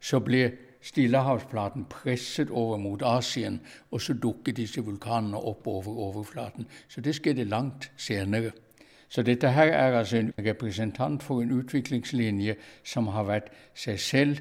så 0.00 0.20
ble 0.20 0.50
Stillehavsplaten 0.82 1.84
presset 1.84 2.50
over 2.50 2.76
mot 2.76 3.02
Asien, 3.06 3.60
og 3.90 4.00
så 4.00 4.14
dukket 4.18 4.56
disse 4.56 4.82
vulkanene 4.82 5.38
opp 5.38 5.66
over 5.66 5.98
overflaten. 6.08 6.66
Så 6.88 7.00
det 7.00 7.14
skjedde 7.14 7.44
langt 7.44 7.92
senere. 7.96 8.50
Så 9.08 9.22
dette 9.22 9.48
her 9.48 9.70
er 9.70 9.98
altså 9.98 10.16
en 10.16 10.32
representant 10.38 11.22
for 11.22 11.42
en 11.42 11.52
utviklingslinje 11.52 12.56
som 12.84 13.06
har 13.06 13.28
vært 13.28 13.52
seg 13.74 14.00
selv 14.00 14.40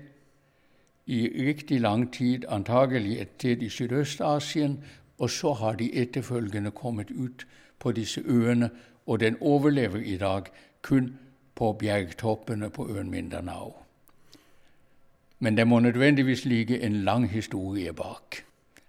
i 1.05 1.27
riktig 1.47 1.81
lang 1.81 2.07
tid, 2.13 2.45
antagelig 2.49 3.19
et 3.19 3.35
sted 3.37 3.61
i 3.61 3.69
Sydøst-Asien, 3.69 4.79
og 5.19 5.29
så 5.29 5.53
har 5.53 5.75
de 5.75 5.91
etterfølgende 5.93 6.71
kommet 6.71 7.11
ut 7.11 7.45
på 7.79 7.91
disse 7.91 8.21
øene, 8.25 8.69
og 9.05 9.19
den 9.19 9.37
overlever 9.41 9.99
i 9.99 10.17
dag 10.17 10.49
kun 10.81 11.17
på 11.55 11.73
bjergtoppene 11.73 12.69
på 12.69 12.89
øen 12.89 13.11
Mindanao. 13.11 13.80
Men 15.43 15.57
det 15.57 15.67
må 15.67 15.79
nødvendigvis 15.79 16.45
ligge 16.45 16.81
en 16.81 16.93
lang 16.93 17.29
historie 17.29 17.93
bak. 17.93 18.43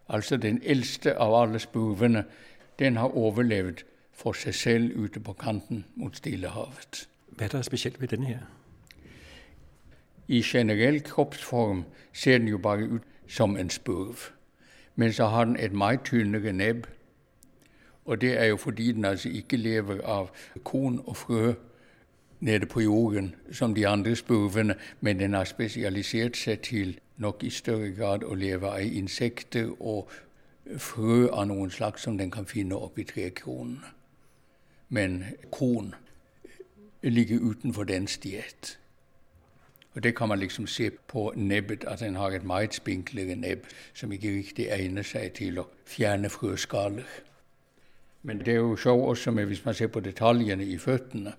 Altså 0.09 0.37
den 0.37 0.61
eldste 0.65 1.15
av 1.19 1.43
alle 1.43 1.59
spurvene, 1.59 2.25
den 2.79 2.97
har 2.97 3.17
overlevd 3.17 3.81
for 4.13 4.37
seg 4.37 4.55
selv 4.55 4.99
ute 5.01 5.21
på 5.21 5.33
kanten 5.33 5.85
mot 5.97 6.17
Stillehavet. 6.17 7.09
Hva 7.33 7.45
er 7.45 7.49
det 7.49 7.65
spesielt 7.65 8.01
ved 8.01 8.13
denne 8.13 8.27
her? 8.27 8.45
I 10.29 10.43
generell 10.45 11.01
kroppsform 11.01 11.85
ser 12.13 12.39
den 12.39 12.49
jo 12.49 12.59
bare 12.59 12.85
ut 12.85 13.09
som 13.29 13.57
en 13.57 13.71
spurv. 13.71 14.29
Men 14.97 15.13
så 15.13 15.27
har 15.27 15.45
den 15.45 15.57
et 15.57 15.73
meget 15.73 16.05
tynnere 16.05 16.53
nebb. 16.53 16.85
Og 18.05 18.21
det 18.21 18.41
er 18.41 18.45
jo 18.45 18.57
fordi 18.57 18.93
den 18.93 19.05
altså 19.05 19.29
ikke 19.29 19.57
lever 19.57 20.05
av 20.05 20.29
korn 20.65 21.01
og 21.07 21.17
frø 21.17 21.55
nede 22.43 22.67
på 22.67 22.83
jorden 22.83 23.33
som 23.53 23.75
de 23.75 23.87
andre 23.87 24.17
spurvene, 24.19 24.75
men 25.01 25.19
den 25.19 25.39
har 25.39 25.47
spesialisert 25.49 26.37
seg 26.37 26.61
til 26.67 26.99
nok 27.17 27.45
i 27.47 27.51
større 27.51 27.95
grad 27.95 28.27
å 28.27 28.35
leve 28.35 28.69
av 28.69 28.83
insekter 28.83 29.71
og 29.81 30.11
frø 30.77 31.29
av 31.31 31.47
noen 31.49 31.71
slags 31.71 32.03
som 32.03 32.19
den 32.19 32.31
kan 32.31 32.47
finne 32.47 32.77
oppi 32.77 33.07
trekronene 33.07 33.95
men 34.93 35.25
korn 35.51 35.95
ligger 37.03 37.41
utenfor 37.41 37.85
dens 37.85 38.19
diett. 38.19 38.79
Og 39.95 40.03
Det 40.03 40.17
kan 40.17 40.29
man 40.29 40.39
liksom 40.39 40.67
se 40.67 40.91
på 40.91 41.33
nebbet, 41.37 41.85
at 41.85 42.01
den 42.01 42.15
har 42.15 42.31
et 42.31 42.45
meget 42.45 42.75
spinklere 42.75 43.35
nebb 43.35 43.59
som 43.95 44.13
ikke 44.13 44.37
riktig 44.37 44.67
egner 44.69 45.03
seg 45.03 45.33
til 45.33 45.59
å 45.59 45.67
fjerne 45.85 46.29
frøskaller. 46.29 47.09
Men 48.23 48.39
det 48.39 48.49
er 48.49 48.61
jo 48.61 48.77
så 48.77 48.97
også 48.97 49.31
med, 49.31 49.47
hvis 49.47 49.65
man 49.65 49.75
ser 49.75 49.87
på 49.87 50.01
detaljene 50.01 50.65
i 50.65 50.79
føttene. 50.79 51.33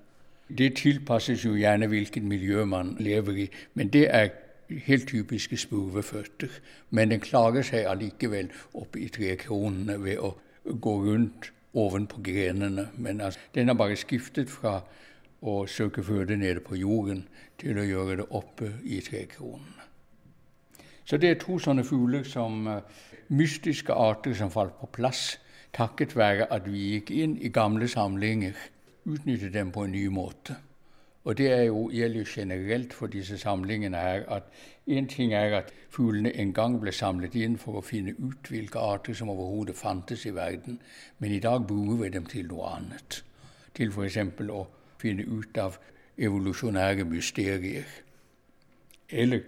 Det 0.48 0.76
tilpasses 0.76 1.46
jo 1.46 1.56
gjerne 1.56 1.88
hvilket 1.88 2.24
miljø 2.24 2.66
man 2.66 2.96
lever 3.00 3.46
i, 3.46 3.50
men 3.74 3.90
det 3.94 4.08
er 4.10 4.30
helt 4.86 5.08
typiske 5.08 5.58
spurveføtter. 5.58 6.50
Men 6.90 7.12
den 7.12 7.24
klarer 7.24 7.64
seg 7.66 7.88
allikevel 7.90 8.52
oppe 8.74 9.00
i 9.00 9.10
trekronene 9.14 9.98
ved 10.04 10.20
å 10.20 10.34
gå 10.66 10.96
rundt 11.06 11.52
ovenpå 11.74 12.22
grenene. 12.24 12.90
Men 12.98 13.22
altså, 13.22 13.40
den 13.56 13.68
har 13.68 13.78
bare 13.80 13.98
skiftet 14.00 14.50
fra 14.50 14.82
å 15.42 15.64
søke 15.68 16.04
føde 16.04 16.38
nede 16.38 16.64
på 16.64 16.76
jorden 16.80 17.26
til 17.60 17.80
å 17.80 17.88
gjøre 17.88 18.22
det 18.22 18.28
oppe 18.30 18.76
i 18.84 19.02
trekronene. 19.04 19.90
Så 21.06 21.18
det 21.20 21.30
er 21.30 21.40
to 21.40 21.58
sånne 21.60 21.84
fugler 21.84 22.24
som 22.24 22.68
uh, 22.68 22.80
mystiske 23.28 23.94
arter 23.94 24.36
som 24.38 24.52
falt 24.52 24.78
på 24.80 24.88
plass 24.96 25.34
takket 25.76 26.16
være 26.16 26.48
at 26.54 26.68
vi 26.70 26.94
gikk 26.94 27.12
inn 27.12 27.34
i 27.42 27.52
gamle 27.52 27.88
samlinger, 27.90 28.54
utnyttet 29.06 29.54
dem 29.54 29.72
på 29.72 29.84
en 29.84 29.92
ny 29.92 30.08
måte 30.08 30.56
Og 31.24 31.38
det 31.38 31.48
er 31.52 31.64
jo 31.64 31.90
gjelder 31.94 32.24
generelt 32.28 32.94
for 32.94 33.08
disse 33.08 33.38
samlingene 33.38 33.98
her 33.98 34.26
at 34.28 34.44
en 34.88 35.08
ting 35.08 35.34
er 35.34 35.56
at 35.58 35.72
fuglene 35.90 36.34
en 36.36 36.54
gang 36.54 36.80
ble 36.82 36.92
samlet 36.92 37.36
inn 37.40 37.56
for 37.58 37.80
å 37.80 37.86
finne 37.86 38.12
ut 38.20 38.50
hvilke 38.52 38.80
arter 38.80 39.16
som 39.16 39.32
overhodet 39.32 39.76
fantes 39.76 40.26
i 40.26 40.34
verden, 40.36 40.82
men 41.20 41.32
i 41.32 41.40
dag 41.40 41.64
bruker 41.68 42.04
vi 42.04 42.10
dem 42.10 42.26
til 42.26 42.48
noe 42.48 42.74
annet. 42.76 43.24
Til 43.74 43.94
f.eks. 43.96 44.18
å 44.52 44.68
finne 45.00 45.24
ut 45.24 45.58
av 45.58 45.80
evolusjonære 46.18 47.08
mysterier. 47.08 47.88
Eller 49.10 49.48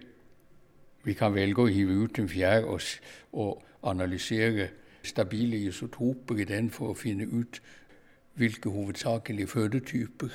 vi 1.04 1.14
kan 1.14 1.36
velge 1.36 1.62
å 1.62 1.70
hive 1.70 2.00
ut 2.06 2.20
en 2.20 2.30
fjær 2.32 2.72
og 2.72 3.64
analysere 3.84 4.70
stabile 5.04 5.58
isotoper 5.68 6.40
i 6.40 6.48
den 6.50 6.72
for 6.74 6.94
å 6.94 6.98
finne 6.98 7.28
ut 7.30 7.60
hvilke 8.36 8.70
hovedsakelige 8.70 9.48
fødetyper 9.48 10.30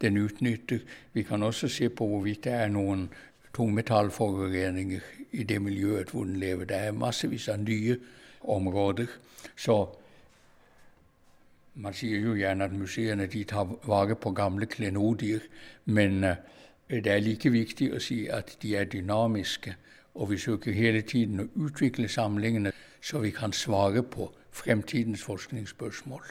den 0.00 0.18
utnytter. 0.18 0.78
Vi 1.12 1.22
kan 1.22 1.42
også 1.42 1.68
se 1.68 1.88
på 1.88 2.06
hvorvidt 2.06 2.44
det 2.44 2.52
er 2.52 2.68
noen 2.68 3.08
tungmetallforureninger 3.54 5.00
i 5.32 5.42
det 5.42 5.62
miljøet 5.62 6.10
hvor 6.10 6.24
den 6.24 6.36
lever. 6.36 6.64
Det 6.64 6.76
er 6.76 6.92
massevis 6.92 7.48
av 7.48 7.58
nye 7.62 7.96
områder. 8.40 9.06
Så 9.56 9.76
man 11.74 11.94
sier 11.94 12.20
jo 12.20 12.34
gjerne 12.38 12.64
at 12.64 12.72
museene 12.72 13.26
de 13.26 13.44
tar 13.44 13.70
vare 13.86 14.14
på 14.14 14.30
gamle 14.30 14.66
klenodier, 14.66 15.40
men 15.84 16.24
uh, 16.24 16.36
det 16.88 17.06
er 17.06 17.24
like 17.24 17.50
viktig 17.50 17.90
å 17.94 18.02
si 18.02 18.26
at 18.30 18.56
de 18.62 18.76
er 18.76 18.84
dynamiske, 18.84 19.74
og 20.14 20.30
vi 20.30 20.38
søker 20.38 20.72
hele 20.72 21.02
tiden 21.02 21.40
å 21.42 21.48
utvikle 21.66 22.08
samlingene 22.08 22.72
så 23.02 23.18
vi 23.18 23.30
kan 23.34 23.52
svare 23.52 24.02
på 24.02 24.30
fremtidens 24.54 25.22
forskningsspørsmål. 25.22 26.22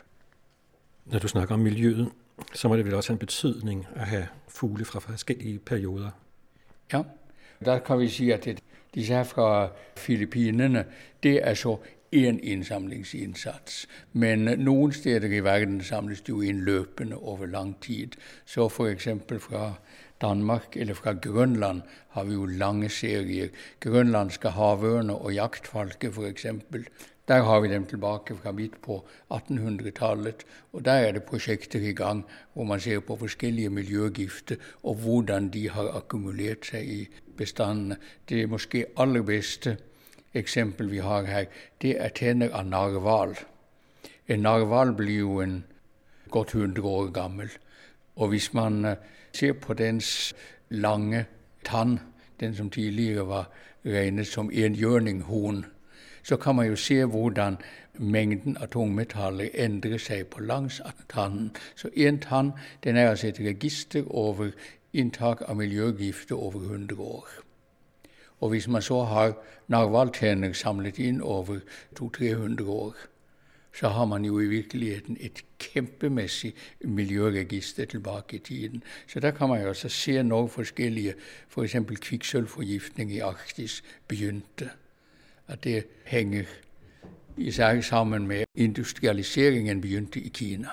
Når 1.06 1.20
du 1.20 1.28
snakker 1.28 1.56
om 1.56 1.60
miljøet, 1.60 2.12
så 2.54 2.68
må 2.68 2.76
det 2.76 2.86
vel 2.86 2.94
også 2.94 3.12
ha 3.12 3.16
en 3.16 3.20
betydning 3.20 3.82
å 3.96 4.06
ha 4.08 4.22
fugle 4.48 4.86
fra 4.86 5.02
forskjellige 5.04 5.60
perioder? 5.60 6.14
Ja, 6.94 7.04
da 7.66 7.80
kan 7.80 8.00
vi 8.00 8.08
si 8.10 8.32
at 8.32 8.48
disse 8.96 9.14
her 9.14 9.24
fra 9.28 9.70
Filippinene, 9.98 10.86
det 11.24 11.40
er 11.44 11.54
så 11.60 11.78
én 12.14 12.40
innsamlingsinnsats. 12.40 13.88
Men 14.14 14.46
noen 14.62 14.94
steder 14.94 15.34
i 15.34 15.44
verden 15.44 15.82
samles 15.82 16.22
det 16.22 16.30
jo 16.30 16.42
inn 16.46 16.62
løpende 16.68 17.18
over 17.18 17.50
lang 17.50 17.74
tid. 17.82 18.18
Så 18.46 18.70
f.eks. 18.70 19.08
fra 19.40 19.74
Danmark 20.22 20.78
eller 20.78 20.94
fra 20.94 21.14
Grønland 21.14 21.82
har 22.10 22.24
vi 22.24 22.34
jo 22.34 22.46
lange 22.46 22.90
serier. 22.90 23.50
Grønlandske 23.80 24.50
havørner 24.50 25.16
og 25.16 25.34
jaktfalker 25.34 26.14
f.eks. 26.14 26.46
Der 27.28 27.44
har 27.44 27.60
vi 27.60 27.68
dem 27.68 27.86
tilbake 27.86 28.36
fra 28.36 28.52
midt 28.52 28.82
på 28.82 29.06
1800-tallet. 29.32 30.44
Og 30.74 30.86
der 30.86 30.92
er 30.92 31.12
det 31.12 31.24
prosjekter 31.24 31.80
i 31.80 31.94
gang 31.94 32.26
hvor 32.54 32.64
man 32.64 32.80
ser 32.80 33.00
på 33.00 33.16
forskjellige 33.16 33.70
miljøgifter 33.70 34.56
og 34.84 34.96
hvordan 34.96 35.50
de 35.50 35.70
har 35.70 35.96
akkumulert 35.96 36.66
seg 36.66 36.88
i 36.88 37.08
bestandene. 37.38 37.98
Det 38.30 38.50
måske 38.50 38.86
aller 38.98 39.22
beste 39.22 39.78
eksempel 40.34 40.92
vi 40.92 40.98
har 40.98 41.24
her, 41.24 41.46
det 41.82 41.96
er 42.02 42.10
tenner 42.10 42.52
av 42.52 42.66
narval. 42.66 43.38
En 44.28 44.40
narval 44.40 44.94
blir 44.94 45.20
jo 45.20 45.40
en 45.42 45.64
godt 46.30 46.56
100 46.56 46.88
år 46.88 47.12
gammel. 47.12 47.50
Og 48.16 48.28
hvis 48.28 48.54
man 48.54 48.86
eh, 48.86 48.96
ser 49.34 49.54
på 49.54 49.74
dens 49.74 50.34
lange 50.70 51.26
tann, 51.64 52.00
den 52.40 52.56
som 52.56 52.70
tidligere 52.70 53.28
var 53.28 53.50
regnet 53.86 54.28
som 54.28 54.52
enhjørninghorn, 54.52 55.66
så 56.24 56.38
kan 56.38 56.56
man 56.56 56.68
jo 56.68 56.76
se 56.76 57.04
hvordan 57.06 57.58
mengden 58.00 58.58
av 58.58 58.68
tungmetaller 58.74 59.50
endrer 59.54 59.98
seg 60.02 60.28
på 60.34 60.42
langs 60.42 60.82
tannen. 61.10 61.52
Så 61.76 61.90
én 61.96 62.20
tann 62.20 62.54
den 62.84 62.98
er 62.98 63.10
altså 63.10 63.28
et 63.28 63.40
register 63.40 64.04
over 64.08 64.52
inntak 64.94 65.42
av 65.48 65.58
miljøgifter 65.58 66.36
over 66.36 66.60
100 66.60 67.02
år. 67.02 67.28
Og 68.40 68.50
hvis 68.50 68.68
man 68.68 68.82
så 68.82 69.04
har 69.04 69.34
narhvaltenner 69.68 70.54
samlet 70.54 71.00
inn 71.00 71.22
over 71.22 71.60
200-300 72.00 72.68
år, 72.68 72.96
så 73.74 73.90
har 73.90 74.06
man 74.06 74.26
jo 74.26 74.40
i 74.40 74.46
virkeligheten 74.46 75.18
et 75.20 75.44
kjempemessig 75.60 76.54
miljøregister 76.82 77.86
tilbake 77.86 78.36
i 78.36 78.40
tiden. 78.40 78.84
Så 79.08 79.20
der 79.20 79.32
kan 79.32 79.50
man 79.50 79.62
jo 79.62 79.68
altså 79.68 79.90
se 79.90 80.24
når 80.24 80.48
forskjellige, 80.48 81.16
f.eks. 81.50 81.72
For 81.72 81.96
kvikksølvforgiftning 81.96 83.12
i 83.12 83.20
Arktis 83.20 83.84
begynte 84.08 84.70
at 85.48 85.64
det 85.64 85.86
henger 86.06 86.44
især 87.38 87.82
sammen 87.82 88.28
med 88.28 88.44
industrialiseringen 88.56 89.82
begynte 89.82 90.20
i 90.20 90.30
Kina, 90.30 90.68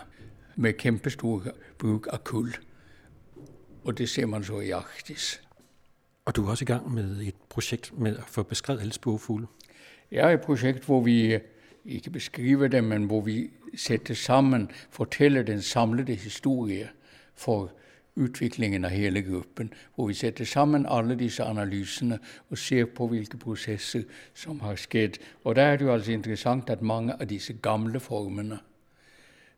med 0.56 0.72
kjempestor 0.72 1.42
bruk 1.78 2.06
av 2.12 2.18
kull. 2.24 2.52
Og 3.84 3.98
det 3.98 4.08
ser 4.08 4.26
man 4.26 4.44
så 4.44 4.60
i 4.60 4.70
Arktis. 4.70 5.40
Og 6.24 6.36
du 6.36 6.46
er 6.46 6.50
også 6.50 6.64
i 6.64 6.66
gang 6.66 6.94
med 6.94 7.22
et 7.26 7.36
prosjekt 7.48 7.98
med 7.98 8.18
å 8.18 8.26
få 8.28 8.42
beskrevet 8.42 8.80
alle 8.80 8.92
spåfugle? 8.92 9.46
Ja, 10.12 10.28
et 10.28 10.44
prosjekt 10.44 10.84
hvor 10.84 11.00
vi 11.00 11.38
ikke 11.84 12.10
beskriver 12.10 12.68
dem, 12.68 12.84
men 12.84 13.04
hvor 13.04 13.20
vi 13.20 13.50
setter 13.76 14.14
sammen, 14.14 14.70
forteller 14.90 15.42
den 15.42 15.62
samlede 15.62 16.14
historie 16.14 16.88
for 17.34 17.72
utviklingen 18.16 18.84
av 18.84 18.90
hele 18.90 19.22
gruppen, 19.22 19.72
hvor 19.94 20.08
vi 20.08 20.14
setter 20.14 20.44
sammen 20.44 20.86
alle 20.88 21.14
disse 21.18 21.44
analysene 21.44 22.18
og 22.50 22.58
ser 22.58 22.84
på 22.84 23.06
hvilke 23.10 23.38
prosesser 23.38 24.02
som 24.34 24.60
har 24.60 24.76
skjedd. 24.80 25.20
Og 25.44 25.56
da 25.56 25.70
er 25.70 25.76
det 25.76 25.86
jo 25.86 25.92
altså 25.94 26.12
interessant 26.12 26.70
at 26.70 26.82
mange 26.82 27.14
av 27.14 27.28
disse 27.30 27.52
gamle 27.62 28.00
formene, 28.00 28.60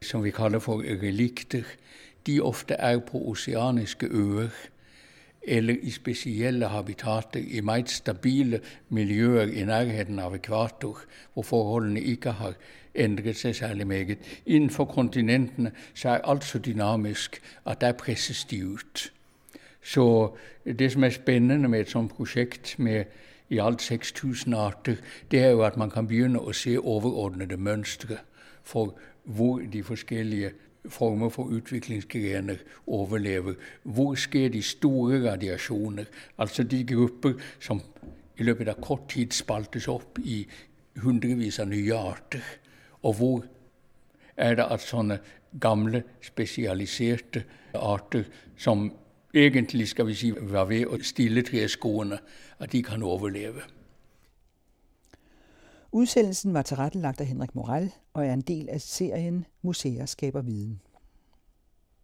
som 0.03 0.23
vi 0.25 0.31
kaller 0.35 0.59
for 0.59 0.83
relikter, 0.83 1.65
de 2.27 2.41
ofte 2.41 2.75
er 2.75 2.99
på 2.99 3.19
oseaniske 3.31 4.07
øer 4.07 4.51
eller 5.45 5.75
i 5.83 5.91
spesielle 5.91 6.67
habitater, 6.67 7.41
i 7.47 7.61
meget 7.61 7.91
stabile 7.91 8.61
miljøer 8.89 9.47
i 9.47 9.65
nærheten 9.65 10.19
av 10.19 10.35
ekvator, 10.35 11.03
hvor 11.35 11.43
forholdene 11.43 12.01
ikke 12.01 12.31
har 12.31 12.55
endret 12.95 13.37
seg 13.37 13.57
særlig 13.57 13.87
meget. 13.87 14.19
Innenfor 14.47 14.85
kontinentene 14.85 15.73
så 15.95 16.09
er 16.09 16.29
alt 16.29 16.45
så 16.45 16.59
dynamisk 16.59 17.41
at 17.67 17.81
der 17.81 17.93
presses 17.93 18.45
de 18.45 18.67
ut. 18.67 19.13
Så 19.83 20.37
det 20.65 20.93
som 20.93 21.05
er 21.05 21.11
spennende 21.11 21.69
med 21.69 21.81
et 21.81 21.91
sånt 21.91 22.13
prosjekt 22.15 22.79
med 22.79 23.05
i 23.51 23.59
alt 23.59 23.83
6000 23.83 24.55
arter, 24.55 24.97
det 25.31 25.41
er 25.41 25.51
jo 25.51 25.63
at 25.63 25.77
man 25.77 25.91
kan 25.91 26.07
begynne 26.07 26.41
å 26.41 26.53
se 26.53 26.79
overordnede 26.79 27.57
mønstre 27.57 28.19
for 28.63 28.95
hvor 29.25 29.61
de 29.73 29.83
forskjellige 29.83 30.53
former 30.89 31.29
for 31.29 31.53
utviklingsgrener 31.55 32.57
overlever. 32.87 33.55
Hvor 33.83 34.15
skjer 34.15 34.49
de 34.49 34.63
store 34.63 35.23
radiasjoner? 35.31 36.05
Altså 36.39 36.63
de 36.63 36.85
grupper 36.85 37.35
som 37.61 37.83
i 38.39 38.43
løpet 38.43 38.69
av 38.69 38.81
kort 38.83 39.09
tid 39.13 39.33
spaltes 39.33 39.89
opp 39.89 40.19
i 40.19 40.43
hundrevis 41.03 41.61
av 41.63 41.71
nye 41.71 41.95
arter. 41.97 42.43
Og 43.03 43.15
hvor 43.19 43.45
er 44.37 44.57
det 44.59 44.67
at 44.71 44.83
sånne 44.83 45.21
gamle, 45.61 46.03
spesialiserte 46.25 47.45
arter 47.77 48.25
som 48.57 48.89
egentlig 49.35 49.89
skal 49.93 50.09
vi 50.09 50.17
si, 50.17 50.33
var 50.33 50.69
ved 50.71 50.89
å 50.89 50.99
stille 51.05 51.45
treskoene, 51.47 52.19
at 52.59 52.73
de 52.73 52.83
kan 52.85 53.03
overleve. 53.03 53.65
Udsendelsen 55.95 56.55
var 56.55 56.63
tilrettelagt 56.63 57.21
av 57.21 57.27
Henrik 57.27 57.55
Moral 57.55 57.91
og 58.15 58.27
er 58.27 58.33
en 58.33 58.41
del 58.41 58.71
av 58.73 58.81
serien 58.81 59.43
Museer 59.61 60.07
skaber 60.09 60.41
viden. 60.41 60.79